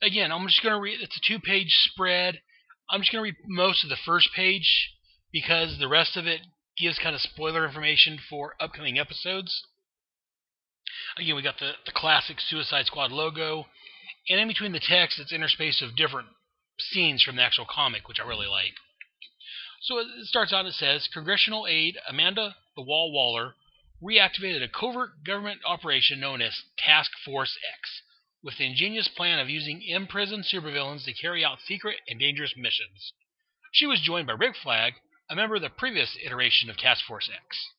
[0.00, 1.02] Again, I'm just going to read.
[1.02, 2.40] It's a two-page spread.
[2.88, 4.94] I'm just going to read most of the first page
[5.32, 6.40] because the rest of it
[6.78, 9.64] gives kind of spoiler information for upcoming episodes.
[11.16, 13.66] Again, we got the, the classic Suicide Squad logo,
[14.28, 16.28] and in between the text, it's interspaced of different
[16.78, 18.74] scenes from the actual comic, which I really like.
[19.82, 23.54] So it starts out it says Congressional aide Amanda the Wall Waller
[24.02, 28.02] reactivated a covert government operation known as Task Force X,
[28.42, 33.12] with the ingenious plan of using imprisoned supervillains to carry out secret and dangerous missions.
[33.72, 34.94] She was joined by Rick Flag,
[35.30, 37.70] a member of the previous iteration of Task Force X.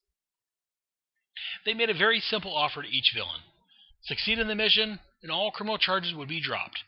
[1.66, 3.42] They made a very simple offer to each villain.
[4.04, 6.80] Succeed in the mission, and all criminal charges would be dropped.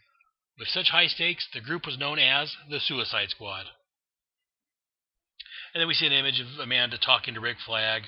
[0.60, 3.66] With such high stakes, the group was known as the Suicide Squad.
[5.74, 8.04] And then we see an image of Amanda talking to Rick Flag,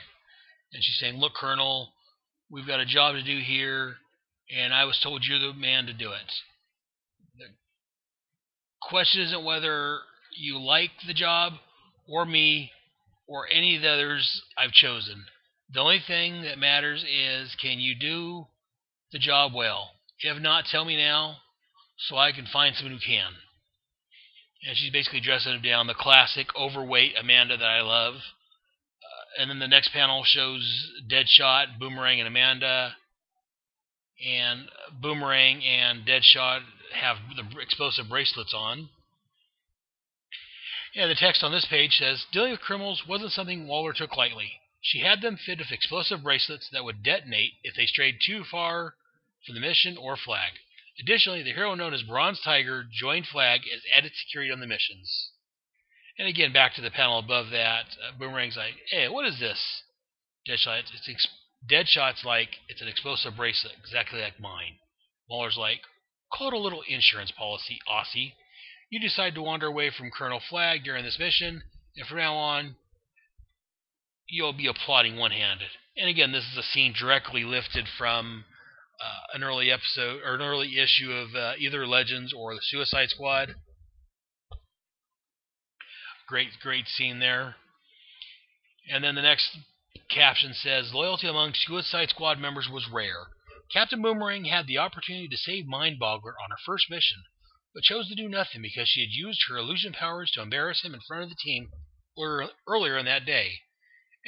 [0.73, 1.93] and she's saying, Look, Colonel,
[2.49, 3.97] we've got a job to do here,
[4.55, 6.31] and I was told you're the man to do it.
[7.37, 7.45] The
[8.81, 9.99] question isn't whether
[10.37, 11.53] you like the job,
[12.07, 12.71] or me,
[13.27, 15.25] or any of the others I've chosen.
[15.72, 18.47] The only thing that matters is can you do
[19.11, 19.91] the job well?
[20.20, 21.38] If not, tell me now
[21.97, 23.34] so I can find someone who can.
[24.67, 28.15] And she's basically dressing him down, the classic overweight Amanda that I love.
[28.15, 32.95] Uh, and then the next panel shows Deadshot, Boomerang, and Amanda.
[34.26, 34.67] And
[35.01, 36.61] Boomerang and Deadshot
[36.93, 38.89] have the explosive bracelets on.
[40.95, 44.53] And the text on this page says Dealing with criminals wasn't something Waller took lightly.
[44.82, 48.95] She had them fitted with explosive bracelets that would detonate if they strayed too far
[49.45, 50.53] from the mission or flag.
[50.99, 55.32] Additionally, the hero known as Bronze Tiger joined Flag as added security on the missions.
[56.17, 59.84] And again, back to the panel above that, uh, Boomerang's like, "Hey, what is this?"
[60.45, 61.27] Deadshot, it's ex-
[61.65, 64.80] Deadshot's like, "It's an explosive bracelet, exactly like mine."
[65.30, 65.86] Mauler's like,
[66.34, 68.34] "Call it a little insurance policy, Aussie.
[68.89, 71.63] You decide to wander away from Colonel Flag during this mission,
[71.95, 72.75] and from now on,
[74.30, 78.45] you'll be applauding one-handed." And again, this is a scene directly lifted from
[79.01, 83.09] uh, an early episode or an early issue of uh, either Legends or the Suicide
[83.09, 83.55] Squad.
[86.27, 87.55] Great, great scene there.
[88.89, 89.57] And then the next
[90.09, 93.27] caption says Loyalty among Suicide Squad members was rare.
[93.71, 97.23] Captain Boomerang had the opportunity to save Mindboggler on her first mission,
[97.73, 100.93] but chose to do nothing because she had used her illusion powers to embarrass him
[100.93, 101.69] in front of the team
[102.67, 103.59] earlier in that day.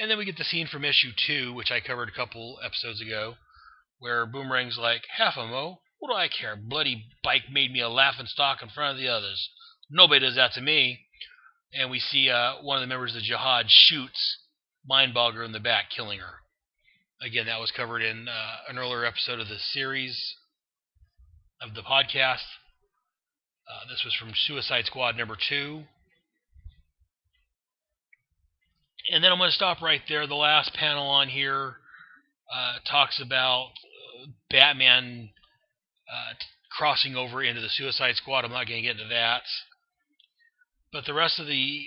[0.01, 3.01] And then we get the scene from issue two, which I covered a couple episodes
[3.01, 3.35] ago,
[3.99, 5.77] where Boomerang's like, Half a mo?
[5.99, 6.55] What do I care?
[6.55, 9.47] Bloody bike made me a laughing stock in front of the others.
[9.91, 11.01] Nobody does that to me.
[11.71, 14.39] And we see uh, one of the members of the Jihad shoots
[14.89, 16.41] Mindboggler in the back, killing her.
[17.21, 20.35] Again, that was covered in uh, an earlier episode of the series
[21.61, 22.47] of the podcast.
[23.69, 25.83] Uh, this was from Suicide Squad number two.
[29.09, 30.27] And then I'm going to stop right there.
[30.27, 31.75] The last panel on here
[32.53, 33.69] uh, talks about
[34.49, 35.29] Batman
[36.11, 36.33] uh,
[36.77, 38.45] crossing over into the Suicide Squad.
[38.45, 39.43] I'm not going to get into that.
[40.91, 41.85] But the rest of the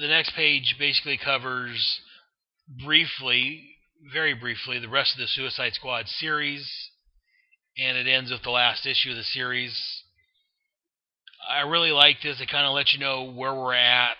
[0.00, 2.00] the next page basically covers
[2.82, 3.76] briefly,
[4.12, 6.66] very briefly, the rest of the Suicide Squad series,
[7.78, 10.02] and it ends with the last issue of the series.
[11.48, 12.40] I really like this.
[12.40, 14.16] It kind of lets you know where we're at.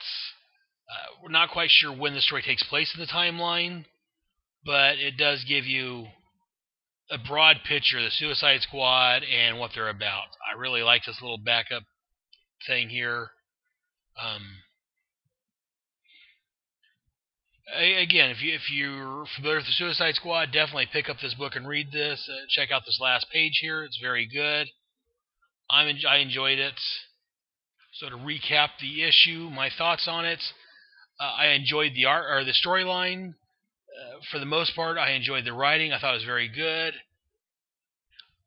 [0.93, 3.85] Uh, we're not quite sure when the story takes place in the timeline,
[4.65, 6.07] but it does give you
[7.11, 10.27] a broad picture of the Suicide Squad and what they're about.
[10.47, 11.85] I really like this little backup
[12.67, 13.31] thing here.
[14.23, 14.43] Um,
[17.75, 21.57] again, if you if you're familiar with the Suicide Squad, definitely pick up this book
[21.57, 22.29] and read this.
[22.31, 24.69] Uh, check out this last page here; it's very good.
[25.71, 26.75] I'm en- I enjoyed it.
[27.95, 30.41] So to recap the issue, my thoughts on it:
[31.23, 33.31] uh, I enjoyed the art or the storyline.
[33.31, 35.93] Uh, for the most part, I enjoyed the writing.
[35.93, 36.95] I thought it was very good.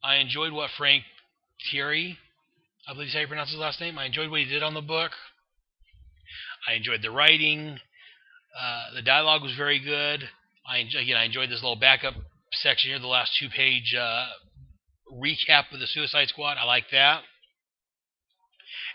[0.04, 1.04] I enjoyed what Frank
[1.72, 2.18] Tieri,
[2.88, 3.98] I believe is how you pronounce his last name.
[3.98, 5.12] I enjoyed what he did on the book.
[6.68, 7.80] I enjoyed the writing.
[8.60, 10.28] Uh, the dialogue was very good.
[10.68, 12.16] I again, I enjoyed this little backup
[12.52, 14.26] section here, the last two-page uh,
[15.14, 16.58] recap of the Suicide Squad.
[16.60, 17.22] I like that.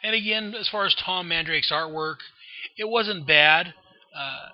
[0.02, 2.16] And again, as far as Tom Mandrake's artwork,
[2.76, 3.74] it wasn't bad.
[4.16, 4.48] Uh,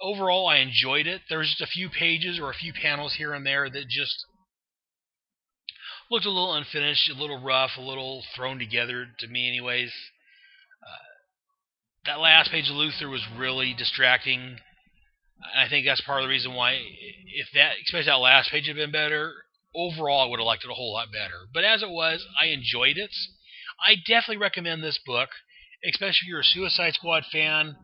[0.00, 1.22] overall, I enjoyed it.
[1.28, 4.24] There was just a few pages or a few panels here and there that just
[6.10, 9.92] looked a little unfinished, a little rough, a little thrown together to me, anyways.
[10.82, 14.58] Uh, that last page of Luthor was really distracting.
[15.56, 18.76] I think that's part of the reason why, if that, especially that last page had
[18.76, 19.32] been better,
[19.74, 21.46] overall I would have liked it a whole lot better.
[21.52, 23.10] But as it was, I enjoyed it.
[23.84, 25.30] I definitely recommend this book,
[25.88, 27.76] especially if you're a Suicide Squad fan,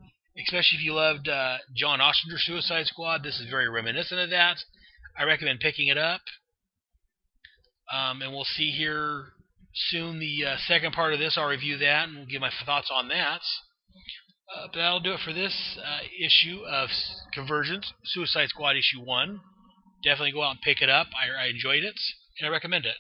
[0.43, 3.23] especially if you loved uh, John Ostrander's Suicide Squad.
[3.23, 4.57] This is very reminiscent of that.
[5.19, 6.21] I recommend picking it up.
[7.93, 9.27] Um, and we'll see here
[9.75, 11.37] soon the uh, second part of this.
[11.39, 13.41] I'll review that and we'll give my thoughts on that.
[14.55, 16.89] Uh, but that'll do it for this uh, issue of
[17.33, 19.41] Convergence, Suicide Squad issue 1.
[20.05, 21.09] Definitely go out and pick it up.
[21.15, 21.99] I, I enjoyed it,
[22.39, 22.95] and I recommend it.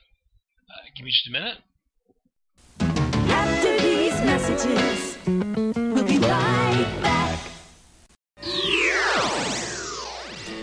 [0.68, 1.58] Uh, give me just a minute.
[4.48, 5.18] After these messages,
[5.76, 7.38] we'll be right back.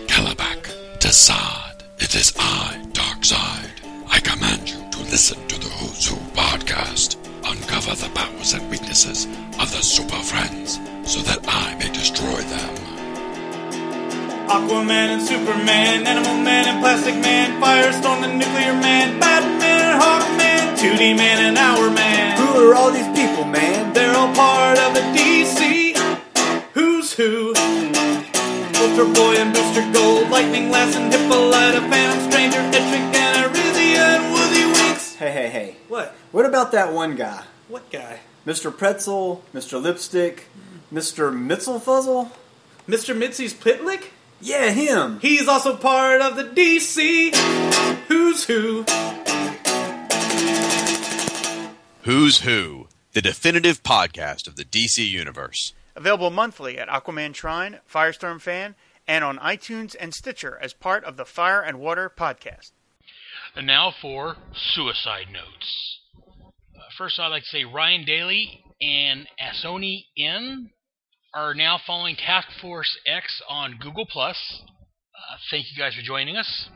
[0.08, 0.62] Kalibak,
[1.00, 3.68] Desaad, it is I, Darkseid.
[4.08, 7.18] I command you to listen to the Who's Who podcast.
[7.44, 9.26] Uncover the powers and weaknesses
[9.60, 12.74] of the Super Friends so that I may destroy them.
[14.48, 20.53] Aquaman and Superman, Animal Man and Plastic Man, Firestorm and Nuclear Man, Batman and Hawkman,
[20.84, 22.36] 2D Man and Hour Man.
[22.36, 23.94] Who are all these people, man?
[23.94, 25.96] They're all part of the DC
[26.74, 27.54] Who's Who.
[28.76, 34.32] Ultra Boy and Booster Gold, Lightning Lass and Hippolyta, Phantom Stranger, Etrick and Arisia and
[34.34, 35.14] Woozy Winks.
[35.14, 35.76] Hey, hey, hey.
[35.88, 36.14] What?
[36.32, 37.44] What about that one guy?
[37.68, 38.20] What guy?
[38.46, 38.76] Mr.
[38.76, 39.80] Pretzel, Mr.
[39.80, 40.48] Lipstick,
[40.92, 41.32] Mr.
[41.32, 42.30] Mitzelfuzzle?
[42.86, 43.16] Mr.
[43.16, 44.08] Mitzi's Pitlick?
[44.38, 45.18] Yeah, him.
[45.20, 47.34] He's also part of the DC
[48.08, 48.84] Who's Who.
[52.04, 55.72] Who's Who, the definitive podcast of the DC Universe.
[55.96, 58.74] Available monthly at Aquaman Shrine, Firestorm Fan,
[59.08, 62.72] and on iTunes and Stitcher as part of the Fire and Water podcast.
[63.56, 66.00] And now for Suicide Notes.
[66.76, 70.72] Uh, first, I'd like to say Ryan Daly and Asoni N
[71.32, 74.36] are now following Task Force X on Google Plus.
[74.60, 76.68] Uh, thank you guys for joining us.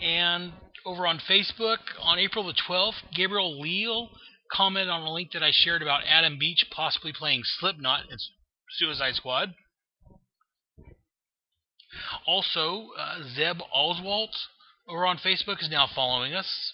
[0.00, 0.54] And
[0.84, 4.10] over on Facebook, on April the 12th, Gabriel Leal
[4.50, 8.18] commented on a link that I shared about Adam Beach possibly playing Slipknot in
[8.70, 9.54] Suicide Squad.
[12.26, 14.34] Also, uh, Zeb Oswalt
[14.88, 16.72] over on Facebook is now following us.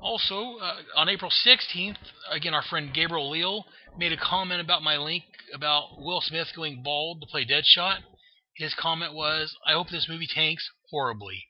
[0.00, 1.96] Also, uh, on April 16th,
[2.30, 3.64] again, our friend Gabriel Leal
[3.96, 7.98] made a comment about my link about Will Smith going bald to play Deadshot.
[8.56, 11.44] His comment was, I hope this movie tanks horribly.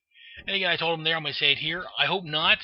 [0.47, 1.85] And again, I told him there, I'm going to say it here.
[1.99, 2.59] I hope not.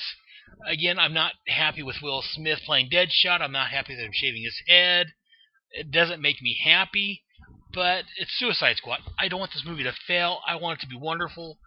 [0.67, 3.41] Again, I'm not happy with Will Smith playing Deadshot.
[3.41, 5.07] I'm not happy that I'm shaving his head.
[5.71, 7.23] It doesn't make me happy,
[7.73, 8.99] but it's Suicide Squad.
[9.19, 10.39] I don't want this movie to fail.
[10.47, 11.59] I want it to be wonderful.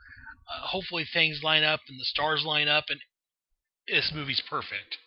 [0.50, 3.00] Uh, hopefully, things line up and the stars line up, and
[3.86, 4.98] this movie's perfect.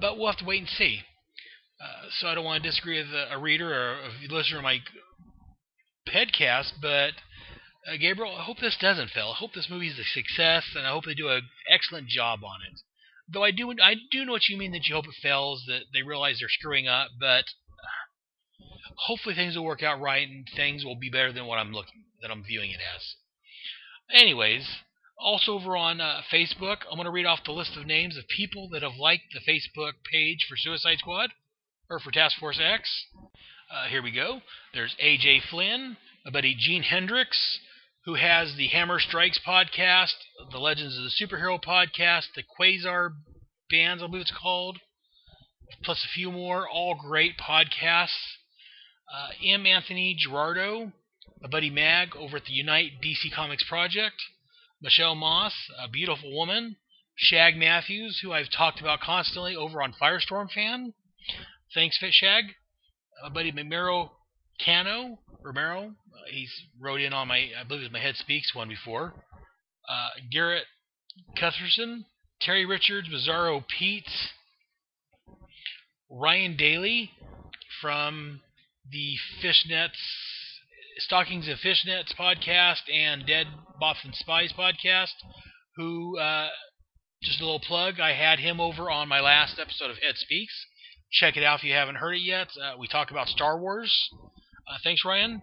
[0.00, 1.00] But we'll have to wait and see.
[1.80, 4.62] Uh, so I don't want to disagree with a, a reader or a listener of
[4.62, 4.78] my
[6.08, 7.12] podcast, but
[7.86, 9.30] uh, Gabriel, I hope this doesn't fail.
[9.30, 12.44] I hope this movie is a success, and I hope they do an excellent job
[12.44, 12.80] on it.
[13.28, 15.84] Though I do, I do know what you mean that you hope it fails, that
[15.92, 17.44] they realize they're screwing up, but
[19.06, 22.04] hopefully things will work out right and things will be better than what I'm looking,
[22.20, 23.14] that I'm viewing it as.
[24.14, 24.68] Anyways,
[25.18, 28.28] also over on uh, Facebook, I'm going to read off the list of names of
[28.28, 31.30] people that have liked the Facebook page for Suicide Squad
[31.88, 33.06] or for Task Force X.
[33.72, 34.42] Uh, here we go.
[34.74, 37.58] There's AJ Flynn, my buddy Gene Hendricks,
[38.04, 40.14] who has the Hammer Strikes podcast,
[40.50, 43.10] the Legends of the Superhero podcast, the Quasar
[43.70, 44.78] Bands, I believe it's called,
[45.84, 48.08] plus a few more, all great podcasts.
[49.12, 49.66] Uh, M.
[49.66, 50.92] Anthony Gerardo,
[51.40, 54.16] my buddy Mag over at the Unite DC Comics Project,
[54.80, 56.76] Michelle Moss, a beautiful woman,
[57.14, 60.94] Shag Matthews, who I've talked about constantly over on Firestorm Fan.
[61.74, 62.44] Thanks, Fit Shag.
[63.22, 64.10] My buddy Mamero
[64.64, 68.54] Cano, Romero, uh, he's wrote in on my, I believe it was my Head Speaks
[68.54, 69.14] one before.
[69.88, 70.64] Uh, Garrett
[71.36, 72.04] Cutherson,
[72.40, 74.08] Terry Richards, Bizarro Pete,
[76.10, 77.10] Ryan Daly
[77.80, 78.40] from
[78.90, 79.90] the Fishnets,
[80.98, 83.46] Stockings and Fishnets podcast and Dead
[83.80, 85.14] Bots and Spies podcast,
[85.76, 86.48] who, uh,
[87.22, 90.66] just a little plug, I had him over on my last episode of Head Speaks.
[91.10, 92.48] Check it out if you haven't heard it yet.
[92.60, 93.92] Uh, we talk about Star Wars.
[94.72, 95.42] Uh, thanks, Ryan.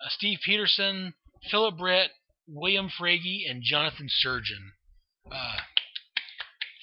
[0.00, 1.14] Uh, Steve Peterson,
[1.50, 2.10] Philip Brett,
[2.48, 4.72] William Frage, and Jonathan Surgeon.
[5.30, 5.56] Uh,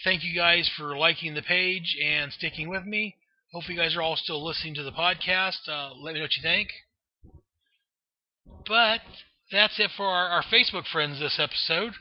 [0.05, 3.15] thank you guys for liking the page and sticking with me.
[3.51, 5.67] Hope you guys are all still listening to the podcast.
[5.67, 6.69] Uh, let me know what you think.
[8.65, 9.01] But
[9.51, 11.93] that's it for our, our Facebook friends this episode.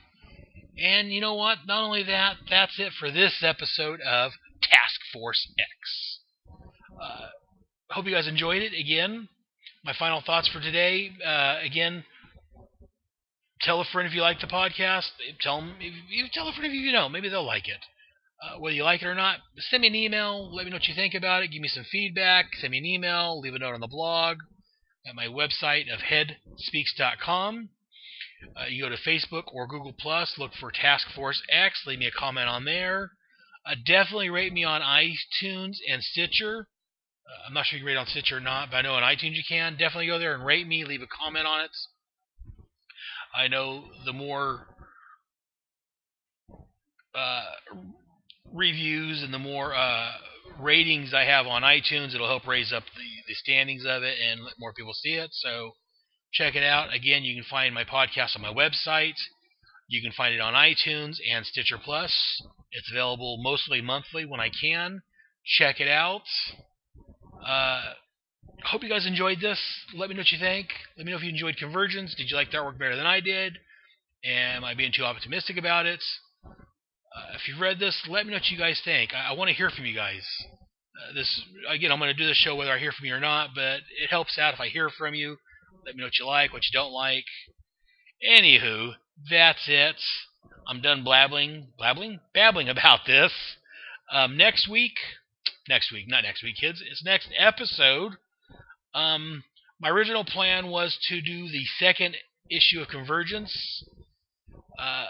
[0.79, 1.59] And you know what?
[1.67, 4.33] Not only that, that's it for this episode of
[4.63, 6.21] Task Force X.
[7.03, 7.27] Uh,
[7.91, 8.73] hope you guys enjoyed it.
[8.79, 9.29] Again,
[9.85, 11.11] my final thoughts for today.
[11.25, 12.05] Uh, again,
[13.63, 15.09] tell a friend if you like the podcast.
[15.41, 17.13] Tell them if you tell a friend if you don't.
[17.13, 17.81] Maybe they'll like it.
[18.43, 20.55] Uh, whether you like it or not, send me an email.
[20.55, 21.49] Let me know what you think about it.
[21.49, 22.47] Give me some feedback.
[22.59, 23.39] Send me an email.
[23.39, 24.39] Leave a note on the blog
[25.07, 27.71] at my website of headspeaks.com.
[28.57, 32.07] Uh, you go to Facebook or Google Plus, look for Task Force X, leave me
[32.07, 33.13] a comment on there.
[33.67, 36.67] Uh, definitely rate me on iTunes and Stitcher.
[37.31, 39.03] Uh, I'm not sure you can rate on Stitcher or not, but I know on
[39.03, 39.73] iTunes you can.
[39.73, 41.71] Definitely go there and rate me, leave a comment on it.
[43.35, 44.67] I know the more
[47.15, 47.45] uh,
[48.53, 50.11] reviews and the more uh,
[50.59, 54.45] ratings I have on iTunes, it'll help raise up the, the standings of it and
[54.45, 55.31] let more people see it.
[55.33, 55.73] So
[56.33, 56.93] check it out.
[56.93, 59.19] Again, you can find my podcast on my website.
[59.89, 62.13] You can find it on iTunes and Stitcher Plus.
[62.73, 65.03] It's available mostly monthly when I can.
[65.45, 66.23] Check it out.
[67.47, 67.83] Uh,
[68.65, 69.59] hope you guys enjoyed this.
[69.95, 70.69] Let me know what you think.
[70.97, 72.15] Let me know if you enjoyed Convergence.
[72.15, 73.59] Did you like the artwork better than I did?
[74.25, 76.03] Am I being too optimistic about it?
[76.45, 79.13] Uh, if you've read this, let me know what you guys think.
[79.15, 80.23] I, I want to hear from you guys.
[80.95, 83.21] Uh, this again, I'm going to do this show whether I hear from you or
[83.21, 85.37] not, but it helps out if I hear from you.
[85.85, 87.25] Let me know what you like, what you don't like.
[88.29, 88.93] Anywho,
[89.31, 89.97] that's it.
[90.69, 93.33] I'm done blabbling, blabbling, babbling about this.
[94.13, 94.95] Um, next week,
[95.71, 96.83] next week, not next week, kids.
[96.91, 98.13] It's next episode.
[98.95, 99.45] Um,
[99.81, 102.17] my original plan was to do the second
[102.51, 103.85] issue of Convergence.
[104.79, 105.07] Uh,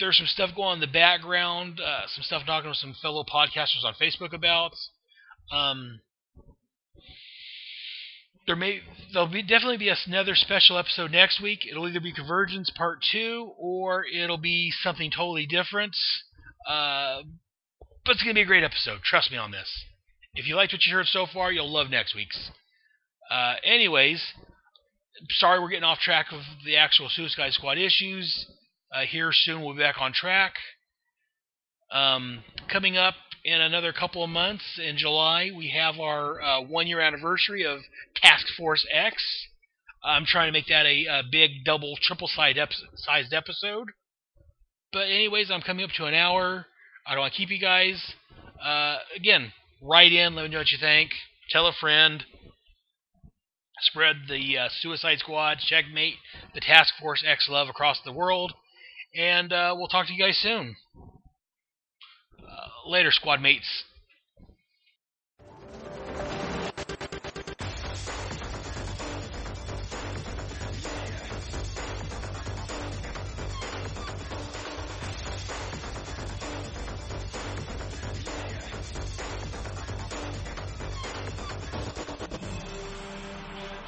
[0.00, 3.22] there's some stuff going on in the background, uh, some stuff talking with some fellow
[3.22, 4.72] podcasters on Facebook about.
[5.52, 6.00] Um,
[8.46, 8.80] there may
[9.12, 11.60] there'll be definitely be another special episode next week.
[11.70, 15.94] It'll either be Convergence Part Two or it'll be something totally different.
[16.66, 17.22] Uh,
[18.04, 19.02] but it's gonna be a great episode.
[19.02, 19.84] Trust me on this.
[20.34, 22.50] If you liked what you heard so far, you'll love next week's.
[23.30, 24.22] Uh, anyways,
[25.30, 28.46] sorry we're getting off track of the actual Suicide Squad issues.
[28.94, 30.54] Uh, here soon we'll be back on track.
[31.92, 36.86] Um, coming up in another couple of months in July, we have our uh, one
[36.86, 37.80] year anniversary of
[38.16, 39.16] Task Force X.
[40.02, 43.88] I'm trying to make that a, a big double, triple sized episode.
[44.92, 46.66] But, anyways, I'm coming up to an hour.
[47.06, 48.14] I don't want to keep you guys.
[48.62, 51.10] Uh, again, write in, let me know what you think.
[51.50, 52.24] Tell a friend.
[53.82, 56.16] Spread the uh, Suicide Squad, checkmate
[56.54, 58.52] the Task Force X love across the world.
[59.16, 60.76] And uh, we'll talk to you guys soon.
[62.38, 63.84] Uh, later, squad mates.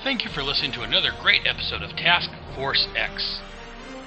[0.02, 3.40] Thank you for listening to another great episode of Task Force X.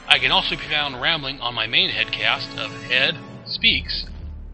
[0.10, 4.06] I can also be found rambling on my main headcast of Head Speaks,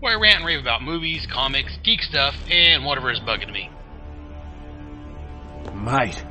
[0.01, 3.71] where I rant and rave about movies, comics, geek stuff, and whatever is bugging me.
[5.73, 6.23] Mate,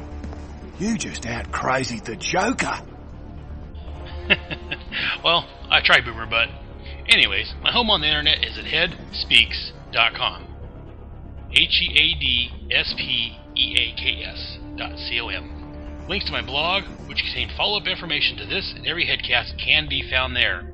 [0.79, 2.81] you just out crazy the Joker.
[5.25, 6.51] well, I try boomer butt.
[7.09, 10.47] Anyways, my home on the internet is at headspeaks.com.
[11.53, 16.07] H E A D S P E A K S dot C O M.
[16.09, 19.89] Links to my blog, which contain follow up information to this and every headcast, can
[19.89, 20.71] be found there.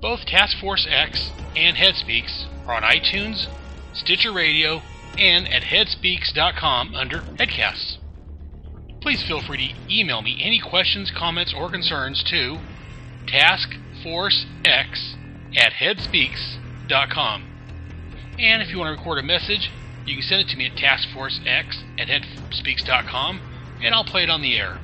[0.00, 3.48] Both Task Force X and Headspeaks are on iTunes,
[3.94, 4.80] Stitcher Radio,
[5.18, 7.98] and at headspeaks.com under Headcasts.
[9.00, 12.58] Please feel free to email me any questions, comments, or concerns to
[13.26, 15.14] taskforcex
[15.56, 17.44] at headspeaks.com.
[18.38, 19.70] And if you want to record a message,
[20.08, 23.40] you can send it to me at taskforcex at headspeaks.com
[23.82, 24.78] and I'll play it on the air.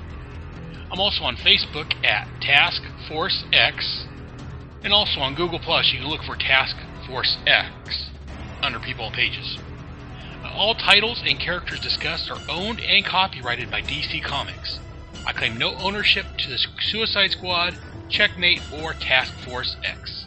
[0.90, 4.06] I'm also on Facebook at Task Force X,
[4.84, 5.92] and also on Google Plus.
[5.92, 8.10] You can look for Task Force X
[8.62, 9.58] under People and Pages.
[10.44, 14.78] All titles and characters discussed are owned and copyrighted by DC Comics.
[15.26, 17.76] I claim no ownership to the Suicide Squad,
[18.08, 20.26] Checkmate, or Task Force X.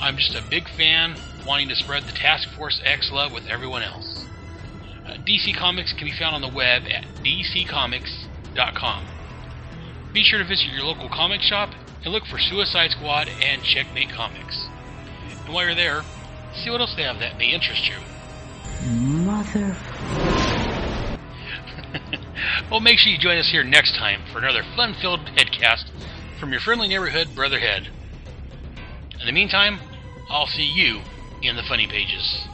[0.00, 1.14] I'm just a big fan
[1.46, 4.24] wanting to spread the Task Force X love with everyone else.
[5.26, 9.04] DC Comics can be found on the web at dccomics.com.
[10.12, 11.70] Be sure to visit your local comic shop
[12.04, 14.66] and look for Suicide Squad and Checkmate Comics.
[15.44, 16.02] And while you're there,
[16.54, 17.94] see what else they have that may interest you.
[18.90, 19.76] Mother.
[22.70, 25.90] Well, make sure you join us here next time for another fun-filled headcast
[26.38, 27.88] from your friendly neighborhood Brother Head.
[29.18, 29.80] In the meantime,
[30.28, 31.00] I'll see you
[31.42, 32.46] in the funny pages.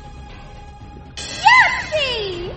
[1.19, 2.53] Yippee!